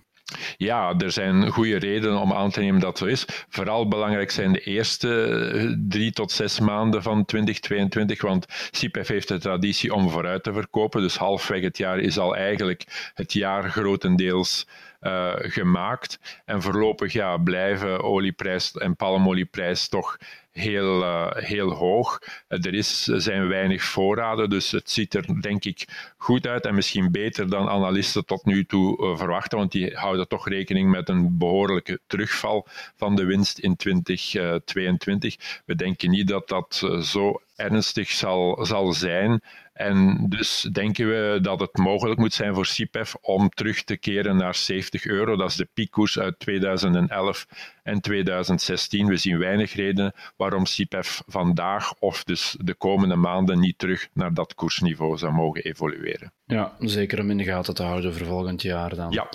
Ja, 0.57 0.93
er 0.97 1.11
zijn 1.11 1.49
goede 1.49 1.77
redenen 1.77 2.19
om 2.19 2.33
aan 2.33 2.51
te 2.51 2.59
nemen 2.59 2.81
dat 2.81 2.97
zo 2.97 3.05
is. 3.05 3.25
Vooral 3.49 3.87
belangrijk 3.87 4.31
zijn 4.31 4.53
de 4.53 4.59
eerste 4.59 5.23
eh, 5.25 5.75
drie 5.87 6.11
tot 6.11 6.31
zes 6.31 6.59
maanden 6.59 7.03
van 7.03 7.25
2022, 7.25 8.21
want 8.21 8.45
CIPEF 8.71 9.07
heeft 9.07 9.27
de 9.27 9.37
traditie 9.37 9.93
om 9.93 10.09
vooruit 10.09 10.43
te 10.43 10.53
verkopen. 10.53 11.01
Dus 11.01 11.17
halfweg 11.17 11.61
het 11.61 11.77
jaar 11.77 11.99
is 11.99 12.17
al 12.17 12.35
eigenlijk 12.35 13.11
het 13.13 13.33
jaar 13.33 13.69
grotendeels 13.69 14.67
uh, 15.05 15.33
gemaakt. 15.37 16.41
En 16.45 16.61
voorlopig 16.61 17.13
ja, 17.13 17.37
blijven 17.37 18.03
olieprijs 18.03 18.71
en 18.71 18.95
palmolieprijs 18.95 19.87
toch 19.87 20.17
heel, 20.51 21.01
uh, 21.01 21.31
heel 21.31 21.71
hoog. 21.71 22.19
er 22.47 22.73
is, 22.73 23.03
zijn 23.03 23.47
weinig 23.47 23.83
voorraden, 23.83 24.49
dus 24.49 24.71
het 24.71 24.89
ziet 24.89 25.13
er 25.13 25.41
denk 25.41 25.65
ik 25.65 26.13
goed 26.17 26.47
uit 26.47 26.65
en 26.65 26.75
misschien 26.75 27.11
beter 27.11 27.49
dan 27.49 27.69
analisten 27.69 28.25
tot 28.25 28.45
nu 28.45 28.65
toe 28.65 29.17
verwachten, 29.17 29.57
want 29.57 29.71
die 29.71 29.95
houden 29.95 30.27
toch 30.27 30.47
rekening 30.47 30.89
met 30.89 31.09
een 31.09 31.37
behoorlijke 31.37 31.99
terugval 32.07 32.67
van 32.95 33.15
de 33.15 33.25
winst 33.25 33.59
in 33.59 33.75
2022. 33.75 35.61
We 35.65 35.75
denken 35.75 36.09
niet 36.09 36.27
dat 36.27 36.47
dat 36.47 36.87
zo 37.01 37.41
ernstig 37.55 38.09
zal, 38.09 38.65
zal 38.65 38.93
zijn. 38.93 39.41
En 39.75 40.25
dus 40.29 40.67
denken 40.71 41.07
we 41.07 41.39
dat 41.41 41.59
het 41.59 41.77
mogelijk 41.77 42.19
moet 42.19 42.33
zijn 42.33 42.53
voor 42.53 42.65
CIPEF 42.65 43.15
om 43.21 43.49
terug 43.49 43.83
te 43.83 43.97
keren 43.97 44.37
naar 44.37 44.55
70 44.55 45.05
euro. 45.05 45.35
Dat 45.35 45.49
is 45.49 45.55
de 45.55 45.67
piekkoers 45.73 46.19
uit 46.19 46.39
2011 46.39 47.45
en 47.83 48.01
2016. 48.01 49.07
We 49.07 49.17
zien 49.17 49.39
weinig 49.39 49.73
redenen 49.73 50.13
waarom 50.37 50.65
CIPEF 50.65 51.23
vandaag 51.27 51.93
of 51.99 52.23
dus 52.23 52.55
de 52.59 52.73
komende 52.73 53.15
maanden 53.15 53.59
niet 53.59 53.77
terug 53.77 54.07
naar 54.13 54.33
dat 54.33 54.53
koersniveau 54.53 55.17
zou 55.17 55.33
mogen 55.33 55.63
evolueren. 55.63 56.33
Ja, 56.45 56.75
zeker 56.79 57.19
om 57.19 57.29
in 57.29 57.37
de 57.37 57.43
gaten 57.43 57.73
te 57.73 57.83
houden 57.83 58.13
voor 58.13 58.27
volgend 58.27 58.61
jaar 58.61 58.95
dan. 58.95 59.11
Ja. 59.11 59.29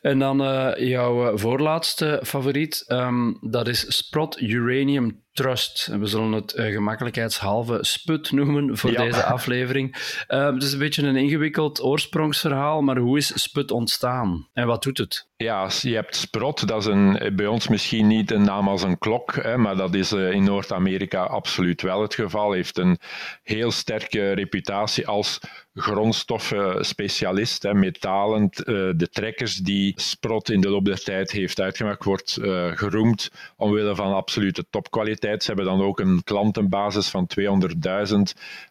En 0.00 0.18
dan 0.18 0.42
uh, 0.42 0.88
jouw 0.88 1.36
voorlaatste 1.36 2.20
favoriet, 2.24 2.84
um, 2.88 3.38
dat 3.40 3.68
is 3.68 3.96
Sprott 3.96 4.40
Uranium 4.40 5.22
Trust. 5.38 5.86
we 5.86 6.06
zullen 6.06 6.32
het 6.32 6.54
uh, 6.56 6.72
gemakkelijkheidshalve 6.72 7.78
sput 7.80 8.32
noemen 8.32 8.76
voor 8.76 8.92
deze 8.92 9.24
aflevering. 9.24 9.96
Uh, 10.28 10.44
het 10.46 10.62
is 10.62 10.72
een 10.72 10.78
beetje 10.78 11.02
een 11.02 11.16
ingewikkeld 11.16 11.82
oorsprongsverhaal, 11.82 12.82
maar 12.82 12.96
hoe 12.96 13.16
is 13.16 13.42
sput 13.42 13.70
ontstaan 13.70 14.48
en 14.52 14.66
wat 14.66 14.82
doet 14.82 14.98
het? 14.98 15.26
Ja, 15.36 15.70
je 15.80 15.94
hebt 15.94 16.16
Sprott, 16.16 16.68
dat 16.68 16.80
is 16.80 16.86
een, 16.86 17.32
bij 17.36 17.46
ons 17.46 17.68
misschien 17.68 18.06
niet 18.06 18.30
een 18.30 18.42
naam 18.42 18.68
als 18.68 18.82
een 18.82 18.98
klok, 18.98 19.34
hè, 19.34 19.56
maar 19.56 19.76
dat 19.76 19.94
is 19.94 20.12
uh, 20.12 20.30
in 20.30 20.44
Noord-Amerika 20.44 21.22
absoluut 21.22 21.82
wel 21.82 22.02
het 22.02 22.14
geval. 22.14 22.52
Heeft 22.52 22.78
een 22.78 22.98
heel 23.42 23.70
sterke 23.70 24.32
reputatie 24.32 25.06
als 25.06 25.40
grondstoffenspecialist. 25.74 27.62
Hè, 27.62 27.74
metalen, 27.74 28.48
de 28.96 29.08
trekkers 29.10 29.56
die 29.56 29.92
Sprott 30.00 30.50
in 30.50 30.60
de 30.60 30.68
loop 30.68 30.84
der 30.84 31.02
tijd 31.02 31.30
heeft 31.30 31.60
uitgemaakt, 31.60 32.04
wordt 32.04 32.38
uh, 32.40 32.70
geroemd 32.74 33.30
omwille 33.56 33.94
van 33.94 34.14
absolute 34.14 34.66
topkwaliteit 34.70 35.27
ze 35.36 35.46
hebben 35.46 35.64
dan 35.64 35.82
ook 35.82 36.00
een 36.00 36.24
klantenbasis 36.24 37.08
van 37.08 37.26
200.000 37.40 37.42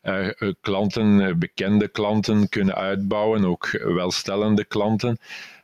uh, 0.03 0.27
eh, 0.27 0.53
klanten, 0.61 1.21
eh, 1.21 1.33
bekende 1.35 1.87
klanten 1.87 2.49
kunnen 2.49 2.75
uitbouwen, 2.75 3.45
ook 3.45 3.69
welstellende 3.71 4.63
klanten. 4.63 5.17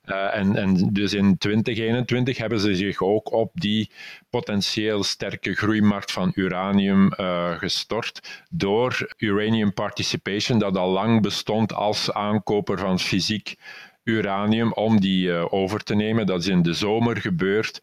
En, 0.03 0.55
en, 0.55 0.89
dus 0.93 1.13
in 1.13 1.37
2021 1.37 2.37
hebben 2.37 2.59
ze 2.59 2.75
zich 2.75 3.01
ook 3.01 3.31
op 3.31 3.51
die 3.53 3.89
potentieel 4.29 5.03
sterke 5.03 5.53
groeimarkt 5.53 6.11
van 6.11 6.31
uranium 6.35 7.13
gestort 7.57 8.43
door 8.49 9.13
Uranium 9.17 9.73
Participation, 9.73 10.59
dat 10.59 10.77
al 10.77 10.89
lang 10.89 11.21
bestond 11.21 11.73
als 11.73 12.11
aankoper 12.11 12.79
van 12.79 12.99
fysiek 12.99 13.55
uranium, 14.03 14.73
om 14.73 14.99
die 14.99 15.51
over 15.51 15.83
te 15.83 15.95
nemen. 15.95 16.25
Dat 16.25 16.39
is 16.39 16.47
in 16.47 16.61
de 16.61 16.73
zomer 16.73 17.17
gebeurd. 17.17 17.81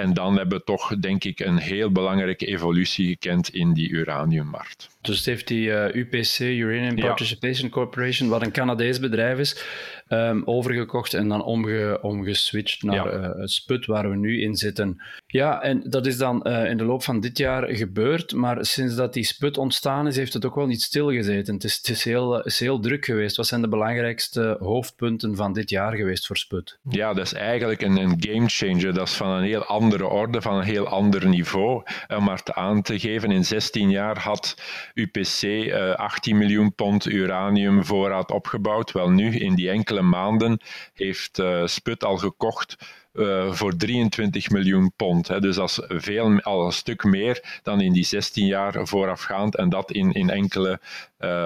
En 0.00 0.14
dan 0.14 0.36
hebben 0.36 0.58
we 0.58 0.64
toch, 0.64 0.96
denk 0.96 1.24
ik, 1.24 1.40
een 1.40 1.56
heel 1.56 1.90
belangrijke 1.90 2.46
evolutie 2.46 3.06
gekend 3.06 3.48
in 3.48 3.72
die 3.72 3.88
uraniummarkt. 3.88 4.88
Dus 5.00 5.16
het 5.16 5.26
heeft 5.26 5.48
die 5.48 5.66
uh, 5.66 5.84
eh, 5.84 5.94
UPC, 5.94 6.38
Uranium 6.38 6.94
Participation 6.94 7.70
Corporation, 7.70 8.28
wat 8.28 8.42
een 8.42 8.52
Canadees 8.52 9.00
bedrijf 9.00 9.38
is, 9.38 9.64
um, 10.08 10.42
overgekocht 10.44 11.14
en 11.14 11.28
dan 11.28 11.44
omge, 11.44 11.98
omgeswitcht 12.02 12.82
naar 12.82 12.94
ja. 12.94 13.28
uh, 13.28 13.40
het 13.40 13.50
sput 13.50 13.86
waar 13.86 14.10
we 14.10 14.16
nu 14.16 14.42
in 14.42 14.56
zitten. 14.56 15.02
Ja, 15.26 15.62
en 15.62 15.82
dat 15.90 16.06
is 16.06 16.18
dan 16.18 16.46
uh, 16.46 16.70
in 16.70 16.76
de 16.76 16.84
loop 16.84 17.02
van 17.02 17.20
dit 17.20 17.38
jaar 17.38 17.74
gebeurd, 17.74 18.32
maar 18.32 18.64
sinds 18.64 18.94
dat 18.94 19.12
die 19.12 19.24
sput 19.24 19.58
ontstaan 19.58 20.06
is, 20.06 20.16
heeft 20.16 20.32
het 20.32 20.44
ook 20.44 20.54
wel 20.54 20.66
niet 20.66 20.82
stilgezeten. 20.82 21.54
Het 21.54 21.64
is, 21.64 21.76
het 21.76 21.88
is, 21.88 22.04
heel, 22.04 22.42
is 22.42 22.58
heel 22.58 22.80
druk 22.80 23.04
geweest. 23.04 23.36
Wat 23.36 23.46
zijn 23.46 23.60
de 23.60 23.68
belangrijkste 23.68 24.56
hoofdpunten 24.58 25.36
van 25.36 25.52
dit 25.52 25.70
jaar 25.70 25.96
geweest 25.96 26.26
voor 26.26 26.36
sput? 26.36 26.78
Ja, 26.88 27.12
dat 27.12 27.26
is 27.26 27.32
eigenlijk 27.32 27.82
een, 27.82 27.96
een 27.96 28.16
game 28.18 28.48
changer. 28.48 28.94
Dat 28.94 29.08
is 29.08 29.14
van 29.14 29.28
een 29.28 29.44
heel 29.44 29.64
andere 29.64 30.06
orde, 30.06 30.42
van 30.42 30.56
een 30.56 30.64
heel 30.64 30.86
ander 30.86 31.26
niveau. 31.26 31.82
Om 32.08 32.24
maar 32.24 32.42
te 32.42 32.54
aan 32.54 32.82
te 32.82 32.98
geven, 32.98 33.30
in 33.30 33.44
16 33.44 33.90
jaar 33.90 34.18
had 34.18 34.56
UPC 34.94 35.42
uh, 35.42 35.94
18 35.94 36.38
miljoen 36.38 36.74
pond 36.74 37.06
uranium 37.06 37.84
voorraad 37.84 38.30
opgebouwd. 38.30 38.92
Wel 38.92 39.10
nu, 39.10 39.36
in 39.36 39.54
die 39.54 39.70
enkele 39.70 40.02
maanden, 40.02 40.60
heeft 40.94 41.38
uh, 41.38 41.66
Sput 41.66 42.04
al 42.04 42.16
gekocht 42.16 42.76
uh, 43.12 43.52
voor 43.52 43.76
23 43.76 44.50
miljoen 44.50 44.92
pond. 44.96 45.28
Hè. 45.28 45.40
Dus 45.40 45.56
dat 45.56 45.68
is 45.68 45.80
veel, 46.02 46.40
al 46.40 46.66
een 46.66 46.72
stuk 46.72 47.04
meer 47.04 47.60
dan 47.62 47.80
in 47.80 47.92
die 47.92 48.04
16 48.04 48.46
jaar 48.46 48.86
voorafgaand 48.86 49.56
en 49.56 49.68
dat 49.68 49.92
in, 49.92 50.12
in 50.12 50.30
enkele 50.30 50.80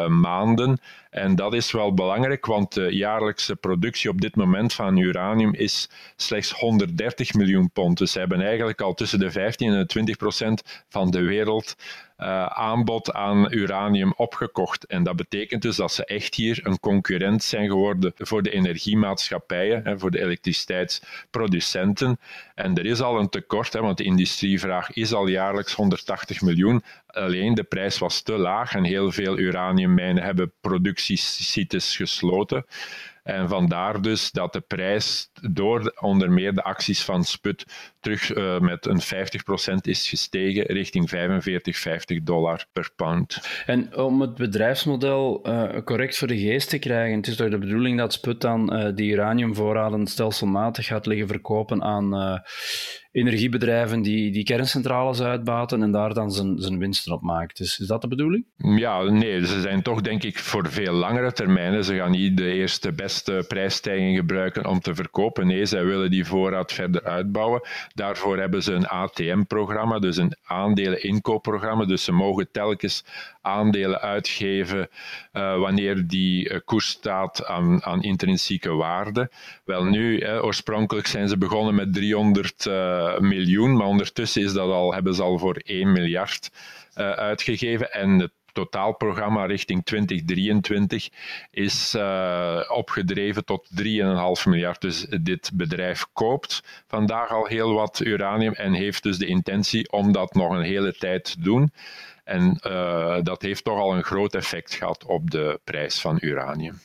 maanden. 0.09 0.79
En 1.15 1.35
dat 1.35 1.55
is 1.55 1.73
wel 1.73 1.95
belangrijk, 1.95 2.47
want 2.47 2.73
de 2.73 2.95
jaarlijkse 2.95 3.57
productie 3.57 4.11
op 4.11 4.21
dit 4.21 4.37
moment 4.37 4.73
van 4.73 4.97
uranium 4.97 5.55
is 5.55 5.89
slechts 6.17 6.51
130 6.51 7.35
miljoen 7.35 7.71
pond. 7.71 7.99
Dus 7.99 8.13
ze 8.13 8.19
hebben 8.19 8.41
eigenlijk 8.41 8.81
al 8.81 8.95
tussen 8.95 9.19
de 9.19 9.31
15 9.31 9.73
en 9.73 9.79
de 9.79 9.87
20 9.87 10.17
procent 10.17 10.85
van 10.89 11.11
de 11.11 11.23
wereld 11.23 11.77
uh, 12.19 12.47
aanbod 12.47 13.13
aan 13.13 13.53
uranium 13.53 14.13
opgekocht. 14.17 14.87
En 14.87 15.03
dat 15.03 15.17
betekent 15.17 15.63
dus 15.63 15.77
dat 15.77 15.93
ze 15.93 16.05
echt 16.05 16.35
hier 16.35 16.61
een 16.63 16.81
concurrent 16.81 17.43
zijn 17.43 17.69
geworden 17.69 18.13
voor 18.17 18.43
de 18.43 18.51
energiemaatschappijen, 18.51 19.85
hè, 19.85 19.99
voor 19.99 20.11
de 20.11 20.21
elektriciteitsproducenten. 20.21 22.19
En 22.55 22.75
er 22.75 22.87
is 22.87 23.01
al 23.01 23.19
een 23.19 23.29
tekort, 23.29 23.73
hè, 23.73 23.81
want 23.81 23.99
de 23.99 24.05
industrievraag 24.05 24.93
is 24.93 25.13
al 25.13 25.27
jaarlijks 25.27 25.73
180 25.75 26.41
miljoen. 26.41 26.83
Alleen 27.15 27.55
de 27.55 27.65
prijs 27.65 27.99
was 27.99 28.23
te 28.23 28.33
laag 28.33 28.75
en 28.75 28.85
heel 28.85 29.13
veel 29.13 29.39
uraniummijnen 29.39 30.23
hebben 30.23 30.53
productiesites 30.61 31.97
gesloten. 31.97 32.67
En 33.23 33.49
vandaar 33.49 34.03
dus 34.03 34.31
dat 34.31 34.53
de 34.53 34.61
prijs 34.61 35.31
door 35.51 35.95
onder 36.01 36.31
meer 36.31 36.55
de 36.55 36.63
acties 36.63 37.05
van 37.05 37.25
Sput 37.25 37.65
terug 38.05 38.37
uh, 38.37 38.61
met 38.61 38.87
een 38.87 39.01
50% 39.73 39.75
is 39.81 40.09
gestegen 40.09 40.65
richting 40.67 41.09
45, 41.09 41.77
50 41.77 42.23
dollar 42.23 42.67
per 42.73 42.91
pound. 42.97 43.41
En 43.67 43.97
om 43.97 44.21
het 44.21 44.35
bedrijfsmodel 44.35 45.49
uh, 45.49 45.83
correct 45.85 46.19
voor 46.19 46.29
de 46.29 46.39
geest 46.39 46.69
te 46.69 46.79
krijgen, 46.79 47.17
het 47.17 47.27
is 47.27 47.37
toch 47.37 47.51
de 47.51 47.59
bedoeling 47.59 47.99
dat 47.99 48.13
Sput 48.13 48.41
dan 48.41 48.77
uh, 48.77 48.95
die 48.95 49.13
uraniumvoorraden 49.13 50.07
stelselmatig 50.07 50.87
gaat 50.87 51.07
liggen 51.07 51.29
verkopen 51.29 51.83
aan 51.83 52.43
energiebedrijven 53.15 54.03
die, 54.03 54.33
die 54.33 54.45
kerncentrales 54.45 55.23
uitbaten 55.23 55.83
en 55.83 55.93
daar 55.93 56.15
dan 56.15 56.31
zijn, 56.31 56.59
zijn 56.59 56.79
winsten 56.79 57.13
op 57.13 57.23
maakt. 57.23 57.57
Dus 57.57 57.79
is 57.79 57.87
dat 57.87 58.01
de 58.03 58.09
bedoeling? 58.09 58.47
Ja, 58.57 59.03
nee, 59.03 59.47
ze 59.47 59.61
zijn 59.61 59.83
toch 59.83 60.01
denk 60.01 60.23
ik 60.23 60.39
voor 60.39 60.71
veel 60.71 60.93
langere 60.93 61.33
termijnen. 61.33 61.85
Ze 61.85 61.97
gaan 61.97 62.11
niet 62.11 62.37
de 62.37 62.53
eerste 62.53 62.93
beste 62.93 63.45
prijsstijging 63.49 64.17
gebruiken 64.17 64.67
om 64.67 64.81
te 64.81 64.95
verkopen. 64.95 65.47
Nee, 65.47 65.67
zij 65.67 65.85
willen 65.85 66.11
die 66.11 66.25
voorraad 66.25 66.73
verder 66.73 67.05
uitbouwen. 67.05 67.61
Daarvoor 67.95 68.39
hebben 68.39 68.63
ze 68.63 68.73
een 68.73 68.87
ATM-programma, 68.87 69.99
dus 69.99 70.17
een 70.17 70.37
aandelen-inkoopprogramma. 70.45 71.85
Dus 71.85 72.05
ze 72.05 72.13
mogen 72.13 72.51
telkens 72.51 73.05
aandelen 73.41 74.01
uitgeven 74.01 74.89
uh, 75.33 75.59
wanneer 75.59 76.07
die 76.07 76.49
uh, 76.51 76.59
koers 76.65 76.89
staat 76.89 77.45
aan, 77.45 77.85
aan 77.85 78.03
intrinsieke 78.03 78.73
waarde. 78.73 79.31
Wel 79.65 79.85
nu, 79.85 80.19
eh, 80.19 80.45
oorspronkelijk 80.45 81.07
zijn 81.07 81.29
ze 81.29 81.39
begonnen 81.39 81.75
met 81.75 81.95
300 81.95 82.67
uh, 82.67 83.19
miljoen, 83.19 83.77
maar 83.77 83.87
ondertussen 83.87 84.43
is 84.43 84.53
dat 84.53 84.71
al, 84.71 84.95
hebben 84.95 85.15
ze 85.15 85.23
al 85.23 85.39
voor 85.39 85.57
1 85.57 85.93
miljard 85.93 86.51
uitgegeven. 86.95 87.93
En 87.93 88.33
totaalprogramma 88.55 89.45
richting 89.45 89.85
2023 89.85 91.09
is 91.51 91.95
uh, 91.95 92.61
opgedreven 92.69 93.45
tot 93.45 93.69
3,5 93.83 93.85
miljard. 94.45 94.81
Dus 94.81 95.07
dit 95.21 95.51
bedrijf 95.55 96.07
koopt 96.13 96.63
vandaag 96.87 97.31
al 97.31 97.47
heel 97.47 97.73
wat 97.73 98.01
uranium 98.01 98.53
en 98.53 98.73
heeft 98.73 99.03
dus 99.03 99.19
de 99.19 99.27
intentie 99.27 99.93
om 99.93 100.13
dat 100.13 100.35
nog 100.35 100.51
een 100.51 100.63
hele 100.63 100.93
tijd 100.93 101.25
te 101.25 101.41
doen. 101.41 101.73
En 102.25 102.61
uh, 102.67 103.19
dat 103.23 103.43
heeft 103.43 103.65
toch 103.65 103.79
al 103.79 103.95
een 103.95 104.05
groot 104.05 104.35
effect 104.35 104.75
gehad 104.75 105.05
op 105.05 105.31
de 105.31 105.61
prijs 105.65 106.01
van 106.01 106.19
uranium. 106.21 106.81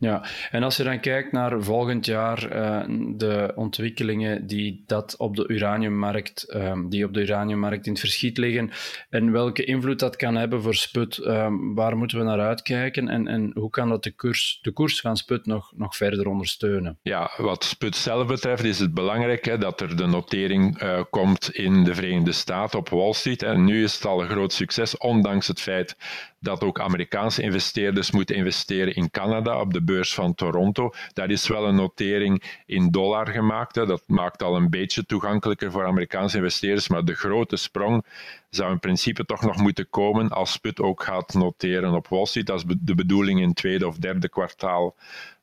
Ja, 0.00 0.24
en 0.50 0.62
als 0.62 0.76
je 0.76 0.82
dan 0.82 1.00
kijkt 1.00 1.32
naar 1.32 1.62
volgend 1.62 2.06
jaar, 2.06 2.56
uh, 2.56 2.82
de 3.16 3.52
ontwikkelingen 3.54 4.46
die, 4.46 4.82
dat 4.86 5.16
op 5.16 5.36
de 5.36 5.48
uraniummarkt, 5.48 6.54
um, 6.54 6.88
die 6.88 7.04
op 7.04 7.14
de 7.14 7.20
uraniummarkt 7.20 7.86
in 7.86 7.92
het 7.92 8.00
verschiet 8.00 8.38
liggen 8.38 8.70
en 9.10 9.32
welke 9.32 9.64
invloed 9.64 9.98
dat 9.98 10.16
kan 10.16 10.34
hebben 10.34 10.62
voor 10.62 10.74
Sput, 10.74 11.26
um, 11.26 11.74
waar 11.74 11.96
moeten 11.96 12.18
we 12.18 12.24
naar 12.24 12.40
uitkijken 12.40 13.08
en, 13.08 13.28
en 13.28 13.50
hoe 13.54 13.70
kan 13.70 13.88
dat 13.88 14.02
de 14.02 14.14
koers, 14.14 14.58
de 14.62 14.72
koers 14.72 15.00
van 15.00 15.16
Sput 15.16 15.46
nog, 15.46 15.72
nog 15.76 15.96
verder 15.96 16.26
ondersteunen? 16.28 16.98
Ja, 17.02 17.30
wat 17.36 17.64
Sput 17.64 17.96
zelf 17.96 18.26
betreft 18.26 18.64
is 18.64 18.78
het 18.78 18.94
belangrijk 18.94 19.44
hè, 19.44 19.58
dat 19.58 19.80
er 19.80 19.96
de 19.96 20.06
notering 20.06 20.82
uh, 20.82 21.00
komt 21.10 21.50
in 21.50 21.84
de 21.84 21.94
Verenigde 21.94 22.32
Staten 22.32 22.78
op 22.78 22.88
Wall 22.88 23.12
Street. 23.12 23.42
En 23.42 23.64
nu 23.64 23.82
is 23.82 23.94
het 23.94 24.04
al 24.04 24.22
een 24.22 24.28
groot 24.28 24.52
succes, 24.52 24.96
ondanks 24.96 25.46
het 25.46 25.60
feit 25.60 25.96
dat 26.40 26.62
ook 26.62 26.80
Amerikaanse 26.80 27.42
investeerders 27.42 28.10
moeten 28.10 28.36
investeren 28.36 28.94
in 28.94 29.10
Canada 29.10 29.60
op 29.60 29.72
de 29.72 29.82
beurs 29.82 30.14
van 30.14 30.34
Toronto. 30.34 30.92
Daar 31.12 31.30
is 31.30 31.48
wel 31.48 31.66
een 31.66 31.74
notering 31.74 32.60
in 32.66 32.90
dollar 32.90 33.26
gemaakt. 33.28 33.74
Hè. 33.74 33.86
Dat 33.86 34.02
maakt 34.06 34.42
al 34.42 34.56
een 34.56 34.70
beetje 34.70 35.06
toegankelijker 35.06 35.70
voor 35.70 35.86
Amerikaanse 35.86 36.36
investeerders. 36.36 36.88
Maar 36.88 37.04
de 37.04 37.14
grote 37.14 37.56
sprong 37.56 38.04
zou 38.50 38.72
in 38.72 38.78
principe 38.78 39.24
toch 39.24 39.42
nog 39.42 39.56
moeten 39.56 39.88
komen 39.90 40.28
als 40.28 40.52
Sput 40.52 40.80
ook 40.80 41.02
gaat 41.02 41.34
noteren 41.34 41.94
op 41.94 42.08
Wall 42.08 42.26
Street. 42.26 42.46
Dat 42.46 42.58
is 42.58 42.76
de 42.80 42.94
bedoeling 42.94 43.40
in 43.40 43.48
het 43.48 43.56
tweede 43.56 43.86
of 43.86 43.96
derde 43.96 44.28
kwartaal 44.28 44.94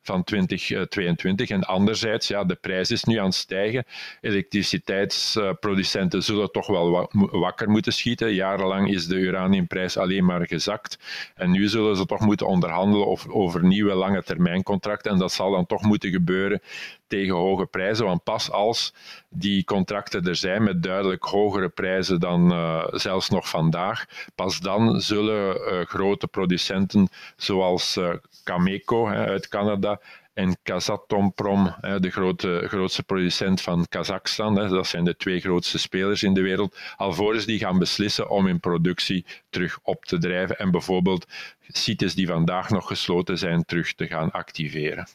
van 0.05 0.23
2022. 0.23 1.49
En 1.49 1.63
anderzijds, 1.63 2.27
ja, 2.27 2.43
de 2.43 2.55
prijs 2.55 2.91
is 2.91 3.03
nu 3.03 3.17
aan 3.17 3.25
het 3.25 3.35
stijgen. 3.35 3.85
Elektriciteitsproducenten 4.21 6.23
zullen 6.23 6.51
toch 6.51 6.67
wel 6.67 7.09
wakker 7.31 7.69
moeten 7.69 7.93
schieten. 7.93 8.33
Jarenlang 8.33 8.89
is 8.89 9.07
de 9.07 9.15
uraniumprijs 9.15 9.97
alleen 9.97 10.25
maar 10.25 10.47
gezakt. 10.47 10.99
En 11.35 11.51
nu 11.51 11.67
zullen 11.67 11.95
ze 11.95 12.05
toch 12.05 12.19
moeten 12.19 12.47
onderhandelen 12.47 13.33
over 13.33 13.63
nieuwe 13.63 13.93
lange 13.93 14.23
termijncontracten. 14.23 15.11
En 15.11 15.17
dat 15.17 15.31
zal 15.31 15.51
dan 15.51 15.65
toch 15.65 15.81
moeten 15.81 16.09
gebeuren 16.09 16.61
tegen 17.07 17.35
hoge 17.35 17.65
prijzen. 17.65 18.05
Want 18.05 18.23
pas 18.23 18.51
als 18.51 18.93
die 19.29 19.63
contracten 19.63 20.27
er 20.27 20.35
zijn 20.35 20.63
met 20.63 20.83
duidelijk 20.83 21.23
hogere 21.23 21.69
prijzen 21.69 22.19
dan 22.19 22.51
uh, 22.51 22.83
zelfs 22.91 23.29
nog 23.29 23.49
vandaag, 23.49 24.05
pas 24.35 24.59
dan 24.59 25.01
zullen 25.01 25.55
uh, 25.55 25.85
grote 25.85 26.27
producenten 26.27 27.09
zoals 27.35 27.99
Cameco 28.43 29.07
hè, 29.07 29.25
uit 29.25 29.47
Canada 29.47 29.94
en 30.33 30.57
Kazatomprom, 30.63 31.75
de 31.99 32.09
grote, 32.09 32.63
grootste 32.67 33.03
producent 33.03 33.61
van 33.61 33.85
Kazachstan, 33.89 34.55
dat 34.55 34.87
zijn 34.87 35.03
de 35.03 35.15
twee 35.15 35.39
grootste 35.39 35.79
spelers 35.79 36.23
in 36.23 36.33
de 36.33 36.41
wereld, 36.41 36.77
alvorens 36.95 37.45
die 37.45 37.59
gaan 37.59 37.79
beslissen 37.79 38.29
om 38.29 38.45
hun 38.45 38.59
productie 38.59 39.25
terug 39.49 39.79
op 39.83 40.05
te 40.05 40.17
drijven 40.17 40.57
en 40.57 40.71
bijvoorbeeld 40.71 41.27
sites 41.67 42.15
die 42.15 42.27
vandaag 42.27 42.69
nog 42.69 42.87
gesloten 42.87 43.37
zijn 43.37 43.65
terug 43.65 43.93
te 43.93 44.07
gaan 44.07 44.31
activeren. 44.31 45.07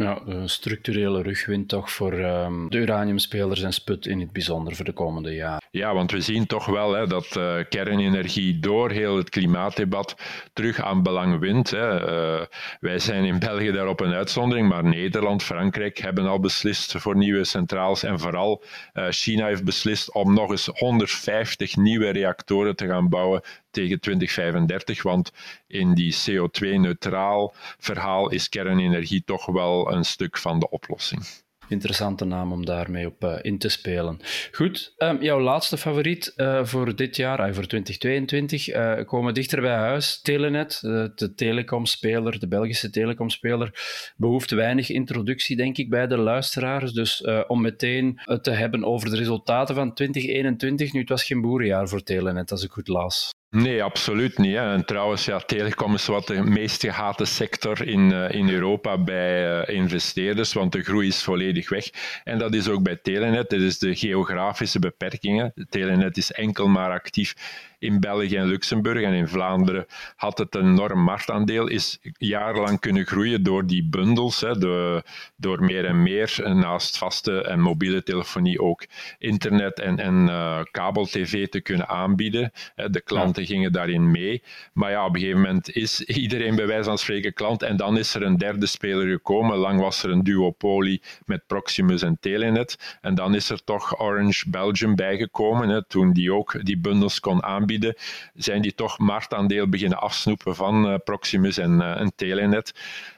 Ja, 0.00 0.20
een 0.26 0.48
structurele 0.48 1.22
rugwind 1.22 1.68
toch 1.68 1.90
voor 1.90 2.12
um, 2.12 2.70
de 2.70 2.78
uraniumspelers 2.78 3.62
en 3.62 3.72
sput 3.72 4.06
in 4.06 4.20
het 4.20 4.32
bijzonder 4.32 4.76
voor 4.76 4.84
de 4.84 4.92
komende 4.92 5.34
jaren. 5.34 5.62
Ja, 5.70 5.94
want 5.94 6.10
we 6.10 6.20
zien 6.20 6.46
toch 6.46 6.66
wel 6.66 6.92
hè, 6.92 7.06
dat 7.06 7.36
uh, 7.36 7.54
kernenergie 7.68 8.58
door 8.58 8.90
heel 8.90 9.16
het 9.16 9.30
klimaatdebat 9.30 10.16
terug 10.52 10.80
aan 10.80 11.02
belang 11.02 11.38
wint. 11.38 11.70
Hè. 11.70 12.10
Uh, 12.40 12.46
wij 12.80 12.98
zijn 12.98 13.24
in 13.24 13.38
België 13.38 13.72
daarop 13.72 14.00
een 14.00 14.12
uitzondering, 14.12 14.68
maar 14.68 14.84
Nederland, 14.84 15.42
Frankrijk 15.42 15.98
hebben 15.98 16.26
al 16.26 16.40
beslist 16.40 16.94
voor 16.96 17.16
nieuwe 17.16 17.44
centrales 17.44 18.02
en 18.02 18.18
vooral 18.18 18.62
uh, 18.94 19.06
China 19.08 19.46
heeft 19.46 19.64
beslist 19.64 20.14
om 20.14 20.34
nog 20.34 20.50
eens 20.50 20.66
150 20.66 21.76
nieuwe 21.76 22.10
reactoren 22.10 22.76
te 22.76 22.86
gaan 22.86 23.08
bouwen 23.08 23.42
tegen 23.70 24.00
2035, 24.00 25.02
want 25.02 25.32
in 25.66 25.94
die 25.94 26.14
CO2-neutraal 26.14 27.54
verhaal 27.78 28.30
is 28.30 28.48
kernenergie 28.48 29.22
toch 29.24 29.46
wel 29.46 29.89
een 29.92 30.04
stuk 30.04 30.38
van 30.38 30.58
de 30.58 30.70
oplossing 30.70 31.22
interessante 31.70 32.24
naam 32.24 32.52
om 32.52 32.64
daarmee 32.64 33.06
op 33.06 33.24
uh, 33.24 33.38
in 33.42 33.58
te 33.58 33.68
spelen. 33.68 34.20
Goed, 34.52 34.94
um, 34.98 35.22
jouw 35.22 35.40
laatste 35.40 35.76
favoriet 35.76 36.32
uh, 36.36 36.64
voor 36.64 36.96
dit 36.96 37.16
jaar, 37.16 37.48
uh, 37.48 37.54
voor 37.54 37.66
2022, 37.66 39.04
komen 39.04 39.34
dichter 39.34 39.60
bij 39.60 39.74
huis. 39.74 40.20
Telenet, 40.20 40.78
de 40.80 41.32
telecomspeler, 41.36 42.38
de 42.38 42.48
Belgische 42.48 42.90
telecomspeler, 42.90 43.70
behoeft 44.16 44.50
weinig 44.50 44.90
introductie, 44.90 45.56
denk 45.56 45.78
ik, 45.78 45.90
bij 45.90 46.06
de 46.06 46.16
luisteraars. 46.16 46.92
Dus 46.92 47.24
om 47.46 47.60
meteen 47.60 48.20
te 48.42 48.50
hebben 48.50 48.84
over 48.84 49.10
de 49.10 49.16
resultaten 49.16 49.74
van 49.74 49.94
2021, 49.94 50.92
nu 50.92 51.00
het 51.00 51.08
was 51.08 51.24
geen 51.24 51.40
boerenjaar 51.40 51.88
voor 51.88 52.02
Telenet, 52.02 52.50
als 52.50 52.64
ik 52.64 52.70
goed 52.70 52.88
las. 52.88 53.30
Nee, 53.50 53.82
absoluut 53.82 54.38
niet. 54.38 54.54
Hè. 54.54 54.72
En 54.72 54.84
trouwens, 54.84 55.24
ja, 55.24 55.38
telecom 55.38 55.94
is 55.94 56.06
wat 56.06 56.26
de 56.26 56.42
meest 56.42 56.80
gehate 56.80 57.24
sector 57.24 57.86
in, 57.86 58.10
uh, 58.10 58.30
in 58.30 58.48
Europa 58.48 58.98
bij 58.98 59.60
uh, 59.68 59.76
investeerders, 59.76 60.52
want 60.52 60.72
de 60.72 60.82
groei 60.82 61.08
is 61.08 61.22
volledig 61.22 61.68
weg. 61.68 61.90
En 62.24 62.38
dat 62.38 62.54
is 62.54 62.68
ook 62.68 62.82
bij 62.82 62.96
Telenet. 62.96 63.50
Dat 63.50 63.60
is 63.60 63.78
de 63.78 63.94
geografische 63.94 64.78
beperkingen. 64.78 65.52
Telenet 65.68 66.16
is 66.16 66.32
enkel 66.32 66.68
maar 66.68 66.90
actief 66.90 67.34
in 67.80 68.00
België 68.00 68.36
en 68.36 68.46
Luxemburg 68.46 69.02
en 69.02 69.12
in 69.12 69.28
Vlaanderen 69.28 69.86
had 70.16 70.38
het 70.38 70.54
een 70.54 70.66
enorm 70.66 71.02
marktaandeel, 71.02 71.66
is 71.66 71.98
jarenlang 72.18 72.80
kunnen 72.80 73.06
groeien 73.06 73.42
door 73.42 73.66
die 73.66 73.84
bundels, 73.84 74.40
hè, 74.40 74.58
de, 74.58 75.02
door 75.36 75.64
meer 75.64 75.84
en 75.84 76.02
meer 76.02 76.40
naast 76.54 76.98
vaste 76.98 77.42
en 77.42 77.60
mobiele 77.60 78.02
telefonie 78.02 78.60
ook 78.60 78.86
internet 79.18 79.80
en, 79.80 79.98
en 79.98 80.26
uh, 80.26 80.60
kabel-tv 80.70 81.48
te 81.48 81.60
kunnen 81.60 81.88
aanbieden. 81.88 82.52
De 82.74 83.00
klanten 83.00 83.46
gingen 83.46 83.72
daarin 83.72 84.10
mee. 84.10 84.42
Maar 84.72 84.90
ja, 84.90 85.06
op 85.06 85.14
een 85.14 85.20
gegeven 85.20 85.40
moment 85.40 85.74
is 85.74 86.00
iedereen 86.00 86.56
bij 86.56 86.66
wijze 86.66 86.84
van 86.84 86.98
spreken 86.98 87.32
klant 87.32 87.62
en 87.62 87.76
dan 87.76 87.98
is 87.98 88.14
er 88.14 88.22
een 88.22 88.38
derde 88.38 88.66
speler 88.66 89.08
gekomen. 89.08 89.56
Lang 89.56 89.80
was 89.80 90.02
er 90.02 90.10
een 90.10 90.22
duopolie 90.22 91.02
met 91.26 91.46
Proximus 91.46 92.02
en 92.02 92.16
Telenet. 92.20 92.98
En 93.00 93.14
dan 93.14 93.34
is 93.34 93.50
er 93.50 93.64
toch 93.64 94.00
Orange 94.00 94.50
Belgium 94.50 94.94
bijgekomen, 94.94 95.68
hè, 95.68 95.84
toen 95.84 96.12
die 96.12 96.32
ook 96.32 96.64
die 96.64 96.78
bundels 96.78 97.20
kon 97.20 97.42
aanbieden 97.42 97.69
zijn 98.34 98.62
die 98.62 98.74
toch 98.74 98.98
marktaandeel 98.98 99.68
beginnen 99.68 99.98
afsnoepen 99.98 100.56
van 100.56 100.92
uh, 100.92 100.98
Proximus 101.04 101.58
en, 101.58 101.72
uh, 101.80 102.00
en 102.00 102.12
Telenet. 102.16 102.72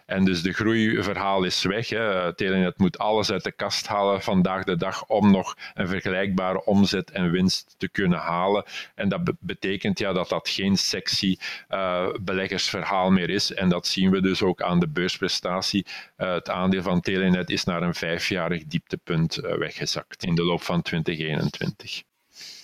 En 0.07 0.25
dus 0.25 0.43
de 0.43 0.53
groeiverhaal 0.53 1.45
is 1.45 1.63
weg. 1.63 1.89
Hè. 1.89 2.35
Telenet 2.35 2.79
moet 2.79 2.99
alles 2.99 3.31
uit 3.31 3.45
de 3.45 3.53
kast 3.53 3.87
halen 3.87 4.23
vandaag 4.23 4.65
de 4.65 4.77
dag 4.77 5.07
om 5.07 5.31
nog 5.31 5.57
een 5.75 5.89
vergelijkbare 5.89 6.65
omzet 6.65 7.11
en 7.11 7.31
winst 7.31 7.75
te 7.79 7.89
kunnen 7.89 8.19
halen. 8.19 8.65
En 8.95 9.09
dat 9.09 9.21
betekent 9.41 9.99
ja, 9.99 10.13
dat 10.13 10.29
dat 10.29 10.49
geen 10.49 10.77
sexy 10.77 11.37
uh, 11.71 12.09
beleggersverhaal 12.21 13.11
meer 13.11 13.31
is. 13.31 13.55
En 13.55 13.69
dat 13.69 13.87
zien 13.87 14.11
we 14.11 14.21
dus 14.21 14.43
ook 14.43 14.63
aan 14.63 14.81
de 14.81 14.89
beursprestatie. 14.89 15.87
Het 16.17 16.51
aandeel 16.51 16.83
van 16.83 17.01
Telenet 17.01 17.51
is 17.51 17.65
naar 17.65 17.83
een 17.83 17.95
vijfjarig 17.95 18.65
dieptepunt 18.65 19.35
weggezakt 19.35 20.25
in 20.25 20.35
de 20.35 20.45
loop 20.45 20.63
van 20.63 20.83
2021. 20.83 22.03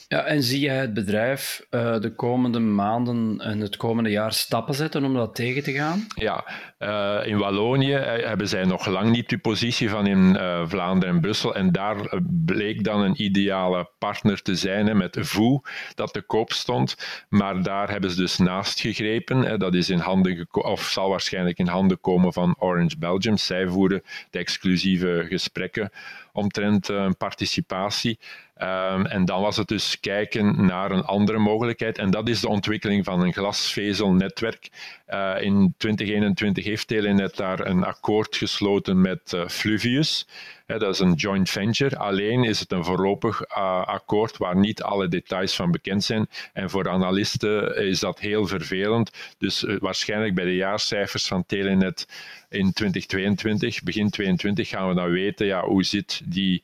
Ja, 0.08 0.24
en 0.24 0.42
zie 0.42 0.60
jij 0.60 0.76
het 0.76 0.94
bedrijf 0.94 1.66
uh, 1.70 2.00
de 2.00 2.14
komende 2.14 2.58
maanden 2.58 3.40
en 3.40 3.60
het 3.60 3.76
komende 3.76 4.10
jaar 4.10 4.32
stappen 4.32 4.74
zetten 4.74 5.04
om 5.04 5.14
dat 5.14 5.34
tegen 5.34 5.62
te 5.62 5.72
gaan? 5.72 6.06
Ja, 6.14 6.44
uh, 6.78 7.26
in 7.26 7.38
Wallonië 7.38 7.92
hebben 7.92 8.48
zij 8.48 8.64
nog 8.64 8.86
lang 8.86 9.10
niet 9.10 9.28
die 9.28 9.38
positie 9.38 9.90
van 9.90 10.06
in 10.06 10.38
Vlaanderen 10.68 11.14
en 11.14 11.20
Brussel. 11.20 11.54
En 11.54 11.72
daar 11.72 11.96
bleek 12.44 12.84
dan 12.84 13.00
een 13.00 13.22
ideale 13.22 13.90
partner 13.98 14.42
te 14.42 14.54
zijn 14.54 14.96
met 14.96 15.16
VOE, 15.20 15.62
dat 15.94 16.12
te 16.12 16.20
koop 16.20 16.52
stond. 16.52 16.96
Maar 17.28 17.62
daar 17.62 17.90
hebben 17.90 18.10
ze 18.10 18.16
dus 18.16 18.38
naast 18.38 18.80
gegrepen. 18.80 19.38
Hè. 19.38 19.56
Dat 19.56 19.74
is 19.74 19.90
in 19.90 19.98
handen 19.98 20.48
of 20.50 20.82
zal 20.82 21.08
waarschijnlijk 21.08 21.58
in 21.58 21.66
handen 21.66 22.00
komen 22.00 22.32
van 22.32 22.56
Orange 22.58 22.98
Belgium. 22.98 23.36
Zij 23.36 23.66
voeren 23.66 24.02
de 24.30 24.38
exclusieve 24.38 25.26
gesprekken 25.28 25.90
omtrent 26.38 26.88
een 26.88 27.16
participatie. 27.16 28.18
Um, 28.62 29.06
en 29.06 29.24
dan 29.24 29.40
was 29.40 29.56
het 29.56 29.68
dus 29.68 30.00
kijken 30.00 30.66
naar 30.66 30.90
een 30.90 31.04
andere 31.04 31.38
mogelijkheid. 31.38 31.98
En 31.98 32.10
dat 32.10 32.28
is 32.28 32.40
de 32.40 32.48
ontwikkeling 32.48 33.04
van 33.04 33.20
een 33.20 33.32
glasvezelnetwerk. 33.32 34.68
Uh, 35.08 35.34
in 35.40 35.74
2021 35.76 36.64
heeft 36.64 36.88
Telenet 36.88 37.36
daar 37.36 37.66
een 37.66 37.84
akkoord 37.84 38.36
gesloten 38.36 39.00
met 39.00 39.32
uh, 39.34 39.48
Fluvius. 39.48 40.26
Dat 40.76 40.94
is 40.94 40.98
een 40.98 41.12
joint 41.12 41.50
venture. 41.50 41.96
Alleen 41.98 42.44
is 42.44 42.60
het 42.60 42.72
een 42.72 42.84
voorlopig 42.84 43.40
uh, 43.40 43.86
akkoord 43.86 44.36
waar 44.36 44.56
niet 44.56 44.82
alle 44.82 45.08
details 45.08 45.56
van 45.56 45.70
bekend 45.70 46.04
zijn. 46.04 46.28
En 46.52 46.70
voor 46.70 46.88
analisten 46.88 47.76
is 47.76 48.00
dat 48.00 48.18
heel 48.18 48.46
vervelend. 48.46 49.10
Dus 49.38 49.64
waarschijnlijk 49.78 50.34
bij 50.34 50.44
de 50.44 50.56
jaarcijfers 50.56 51.26
van 51.26 51.46
Telenet 51.46 52.06
in 52.48 52.72
2022, 52.72 53.82
begin 53.82 54.10
2022, 54.10 54.68
gaan 54.68 54.88
we 54.88 54.94
dan 54.94 55.10
weten 55.10 55.46
ja, 55.46 55.64
hoe 55.64 55.84
zit 55.84 56.20
die 56.24 56.62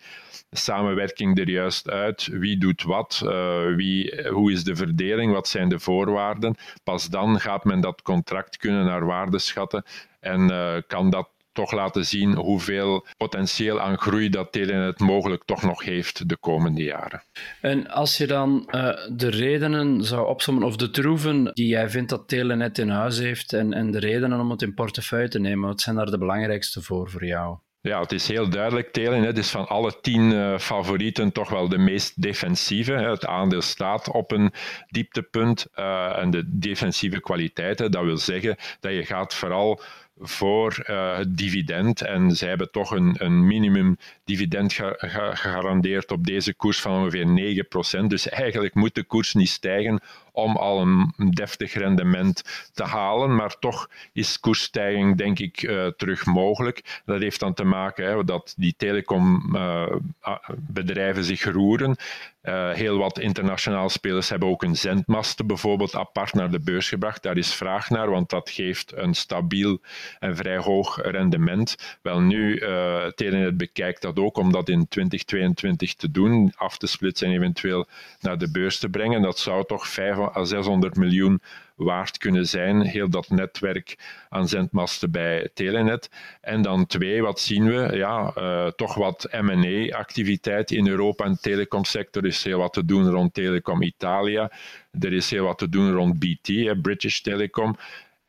samenwerking 0.51 1.39
er 1.39 1.49
juist 1.49 1.91
uit? 1.91 2.27
Wie 2.27 2.59
doet 2.59 2.83
wat? 2.83 3.21
Uh, 3.25 3.75
wie, 3.75 4.29
hoe 4.29 4.53
is 4.53 4.65
de 4.65 4.77
verdeling? 4.77 5.33
Wat 5.33 5.49
zijn 5.49 5.69
de 5.69 5.79
voorwaarden? 5.79 6.57
Pas 6.83 7.09
dan 7.09 7.41
gaat 7.41 7.65
men 7.65 7.81
dat 7.81 8.03
contract 8.03 8.57
kunnen 8.57 8.85
naar 8.85 9.07
waarde 9.07 9.39
schatten 9.39 9.85
en 10.21 10.49
kan 10.87 11.11
dat 11.11 11.29
toch 11.55 11.73
laten 11.73 12.07
zien 12.07 12.35
hoeveel 12.35 13.07
potentieel 13.17 13.81
aan 13.81 13.99
groei 13.99 14.29
dat 14.29 14.53
Telenet 14.53 14.99
mogelijk 14.99 15.43
toch 15.45 15.63
nog 15.63 15.85
heeft 15.85 16.29
de 16.29 16.37
komende 16.37 16.83
jaren. 16.83 17.23
En 17.61 17.91
als 17.91 18.17
je 18.17 18.27
dan 18.27 18.69
uh, 18.71 18.91
de 19.13 19.29
redenen 19.29 20.05
zou 20.05 20.27
opzommen, 20.27 20.63
of 20.63 20.77
de 20.77 20.91
troeven 20.91 21.51
die 21.55 21.67
jij 21.67 21.89
vindt 21.91 22.11
dat 22.11 22.29
Telenet 22.29 22.79
in 22.79 22.89
huis 22.89 23.19
heeft 23.19 23.53
en, 23.53 23.73
en 23.73 23.91
de 23.91 23.99
redenen 23.99 24.41
om 24.41 24.51
het 24.51 24.63
in 24.63 24.75
portefeuille 24.75 25.29
te 25.29 25.41
nemen, 25.41 25.69
wat 25.69 25.81
zijn 25.81 25.97
daar 25.97 26.11
de 26.11 26.19
belangrijkste 26.19 26.83
voor 26.83 27.11
voor 27.11 27.25
jou? 27.25 27.57
Ja, 27.89 28.01
het 28.01 28.13
is 28.13 28.29
heel 28.29 28.49
duidelijk. 28.49 28.93
Telenet 28.93 29.39
is 29.39 29.51
van 29.51 29.69
alle 29.69 30.01
tien 30.01 30.31
uh, 30.31 30.59
favorieten 30.59 31.33
toch 31.33 31.51
wel 31.51 31.69
de 31.69 31.79
meest 31.79 32.23
defensieve. 32.23 32.93
Hè. 32.93 33.11
Het 33.11 33.27
aandeel 33.27 33.63
staat 33.63 34.11
op 34.11 34.33
een 34.33 34.53
dieptepunt 34.89 35.67
uh, 35.77 36.19
en 36.19 36.31
de 36.31 36.59
defensieve 36.59 37.21
kwaliteiten. 37.21 37.91
Dat 37.91 38.05
wil 38.05 38.17
zeggen 38.17 38.57
dat 38.81 38.93
je 38.93 39.05
gaat 39.05 39.35
vooral 39.35 39.81
voor 40.19 40.85
uh, 40.91 41.17
het 41.17 41.37
dividend. 41.37 42.01
En 42.01 42.31
zij 42.31 42.49
hebben 42.49 42.71
toch 42.71 42.91
een, 42.91 43.15
een 43.19 43.47
minimum 43.47 43.97
dividend 44.25 44.73
gegarandeerd 44.97 46.11
op 46.13 46.27
deze 46.27 46.55
koers 46.55 46.81
van 46.81 46.93
ongeveer 46.93 47.65
9%. 48.03 48.07
Dus 48.07 48.29
eigenlijk 48.29 48.75
moet 48.75 48.95
de 48.95 49.05
koers 49.05 49.35
niet 49.35 49.49
stijgen 49.49 50.01
om 50.35 50.57
al 50.57 50.81
een 50.81 51.13
deftig 51.31 51.75
rendement 51.75 52.69
te 52.73 52.85
halen. 52.85 53.35
Maar 53.35 53.59
toch 53.59 53.89
is 54.13 54.41
koersstijging, 54.41 55.17
denk 55.17 55.39
ik, 55.39 55.63
uh, 55.63 55.87
terug 55.87 56.27
mogelijk. 56.27 57.03
Dat 57.05 57.21
heeft 57.21 57.41
dan 57.41 57.55
te 57.55 57.65
maken 57.65 58.07
hè, 58.07 58.25
dat 58.25 58.55
die 58.57 58.75
telecombedrijven 58.77 61.23
uh, 61.23 61.29
zich 61.29 61.45
roeren. 61.45 61.97
Uh, 62.43 62.71
heel 62.71 62.99
wat 62.99 63.19
internationale 63.19 63.89
spelers 63.89 64.29
hebben 64.29 64.49
ook 64.49 64.63
een 64.63 64.77
zendmasten 64.77 65.47
bijvoorbeeld 65.47 65.95
apart 65.95 66.35
naar 66.35 66.51
de 66.51 66.61
beurs 66.61 66.89
gebracht. 66.89 67.23
Daar 67.23 67.37
is 67.37 67.55
vraag 67.55 67.91
naar, 67.91 68.11
want 68.11 68.31
dat 68.31 68.51
geeft 68.51 68.93
een 68.97 69.15
stabiel 69.15 69.81
en 70.19 70.37
vrij 70.37 70.57
hoog 70.57 70.99
rendement. 71.03 71.99
Wel 72.03 72.21
nu, 72.21 72.59
Telenet 73.15 73.57
bekijkt 73.57 74.03
dat 74.03 74.19
ook 74.19 74.37
om 74.37 74.53
dat 74.53 74.69
in 74.69 74.89
2022 74.89 75.95
te 75.95 76.11
doen, 76.11 76.53
af 76.57 76.79
te 76.79 76.87
splitsen 76.87 77.29
en 77.29 77.35
eventueel 77.35 77.87
naar 78.21 78.39
de 78.39 78.51
beurs 78.51 78.79
te 78.79 78.89
brengen. 78.89 79.23
Dat 79.23 79.39
zou 79.39 79.67
toch 79.67 79.89
500 79.89 80.24
à 80.24 80.24
600 80.43 80.97
miljoen 80.97 81.41
waard 81.77 82.19
kunnen 82.19 82.47
zijn, 82.47 82.81
heel 82.81 83.09
dat 83.11 83.31
netwerk 83.31 83.99
aan 84.29 84.49
zendmasten 84.49 85.11
bij 85.11 85.51
Telenet. 85.55 86.11
En 86.41 86.63
dan 86.63 86.87
twee, 86.87 87.23
wat 87.23 87.41
zien 87.41 87.67
we? 87.67 87.97
Ja, 87.97 88.35
uh, 88.39 88.67
toch 88.67 88.95
wat 88.95 89.29
M&A-activiteit 89.31 90.71
in 90.71 90.89
Europa 90.89 91.25
en 91.25 91.33
de 91.33 91.39
telecomsector. 91.39 92.23
Er 92.23 92.29
is 92.29 92.45
heel 92.45 92.59
wat 92.59 92.73
te 92.73 92.85
doen 92.85 93.11
rond 93.11 93.35
Telecom 93.35 93.83
Italia. 93.83 94.53
Er 95.01 95.13
is 95.13 95.31
heel 95.31 95.45
wat 95.45 95.59
te 95.59 95.69
doen 95.69 95.93
rond 95.93 96.19
BT, 96.19 96.83
British 96.83 97.21
Telecom. 97.21 97.77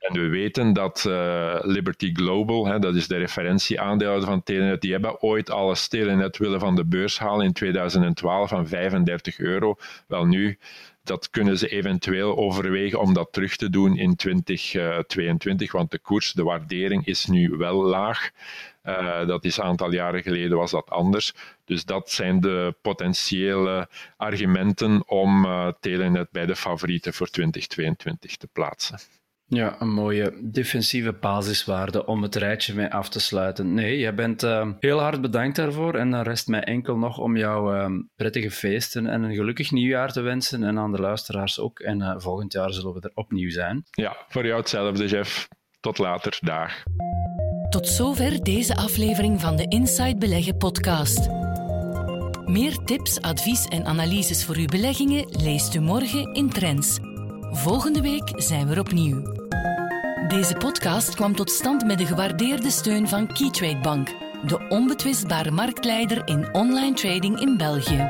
En 0.08 0.14
we 0.14 0.28
weten 0.28 0.74
dat 0.74 1.06
uh, 1.08 1.58
Liberty 1.62 2.14
Global, 2.14 2.66
hè, 2.66 2.80
dat 2.80 2.96
is 2.96 3.08
de 3.08 3.18
referentieaandeelhouder 3.18 4.30
van 4.30 4.44
Telenet, 4.44 4.82
die 4.82 4.92
hebben 4.92 5.22
ooit 5.22 5.50
alles 5.50 5.88
Telenet 5.88 6.38
willen 6.38 6.60
van 6.60 6.76
de 6.76 6.86
beurs 6.86 7.20
halen 7.20 7.46
in 7.46 7.54
2012 7.54 8.50
van 8.50 8.68
35 8.68 9.40
euro. 9.40 9.76
Wel 10.08 10.26
nu, 10.26 10.58
dat 11.06 11.30
kunnen 11.30 11.58
ze 11.58 11.68
eventueel 11.68 12.38
overwegen 12.38 13.00
om 13.00 13.14
dat 13.14 13.28
terug 13.32 13.56
te 13.56 13.70
doen 13.70 13.98
in 13.98 14.16
2022, 14.16 15.72
want 15.72 15.92
de 15.92 16.00
koers, 16.00 16.34
de 16.34 16.44
waardering 16.44 17.06
is 17.06 17.26
nu 17.26 17.50
wel 17.50 17.84
laag. 17.84 18.30
Uh, 18.84 19.28
dat 19.28 19.46
is 19.46 19.58
een 19.58 19.64
aantal 19.64 19.92
jaren 19.92 20.22
geleden 20.22 20.58
was 20.58 20.72
dat 20.72 20.90
anders. 20.90 21.34
Dus 21.66 21.86
dat 21.86 22.12
zijn 22.12 22.40
de 22.40 22.76
potentiële 22.82 23.90
argumenten 24.18 25.08
om 25.08 25.46
uh, 25.46 25.72
Telenet 25.80 26.32
bij 26.32 26.46
de 26.46 26.56
favorieten 26.56 27.14
voor 27.14 27.28
2022 27.28 28.38
te 28.38 28.48
plaatsen. 28.48 29.00
Ja, 29.48 29.76
een 29.80 29.94
mooie 29.94 30.40
defensieve 30.44 31.14
basiswaarde 31.14 32.06
om 32.06 32.22
het 32.22 32.36
rijtje 32.36 32.74
mee 32.74 32.88
af 32.88 33.10
te 33.10 33.20
sluiten. 33.20 33.74
Nee, 33.74 34.00
jij 34.00 34.14
bent 34.14 34.44
uh, 34.44 34.70
heel 34.80 35.00
hard 35.00 35.22
bedankt 35.22 35.56
daarvoor. 35.56 35.96
En 35.96 36.12
dan 36.12 36.22
rest 36.22 36.48
mij 36.48 36.64
enkel 36.64 36.98
nog 36.98 37.18
om 37.18 37.38
jou 37.38 37.76
uh, 37.76 38.00
prettige 38.16 38.52
feesten 38.52 39.08
en 39.08 39.24
een 39.24 39.36
gelukkig 39.36 39.72
nieuwjaar 39.72 40.12
te 40.12 40.22
wensen. 40.22 40.64
En 40.64 40.80
aan 40.80 40.92
de 40.92 41.02
luisteraars 41.02 41.60
ook. 41.60 41.80
En 41.80 42.02
uh, 42.02 42.14
volgend 42.18 42.54
jaar 42.54 42.74
zullen 42.74 42.94
we 42.94 43.02
er 43.02 43.12
opnieuw 43.14 43.50
zijn. 43.50 43.84
Ja, 43.92 44.16
voor 44.28 44.46
jou 44.46 44.60
hetzelfde, 44.60 45.08
Jeff. 45.08 45.48
Tot 45.80 45.98
later. 45.98 46.38
Dag. 46.42 46.84
Tot 47.70 47.88
zover 47.88 48.44
deze 48.44 48.76
aflevering 48.76 49.42
van 49.42 49.56
de 49.56 49.66
Inside 49.68 50.18
Beleggen 50.18 50.58
podcast. 50.58 51.30
Meer 52.46 52.78
tips, 52.78 53.22
advies 53.22 53.66
en 53.66 53.86
analyses 53.86 54.46
voor 54.46 54.56
uw 54.56 54.66
beleggingen 54.66 55.26
leest 55.30 55.76
u 55.76 55.80
morgen 55.80 56.34
in 56.34 56.50
Trends. 56.50 57.00
Volgende 57.56 58.02
week 58.02 58.32
zijn 58.36 58.68
we 58.68 58.80
opnieuw. 58.80 59.22
Deze 60.28 60.54
podcast 60.54 61.16
kwam 61.16 61.36
tot 61.36 61.52
stand 61.52 61.86
met 61.86 61.98
de 61.98 62.06
gewaardeerde 62.06 62.70
steun 62.70 63.08
van 63.08 63.28
Keytrade 63.28 63.80
Bank, 63.80 64.10
de 64.46 64.66
onbetwistbare 64.70 65.52
marktleider 65.52 66.28
in 66.28 66.54
online 66.54 66.94
trading 66.94 67.40
in 67.40 67.58
België. 67.58 68.10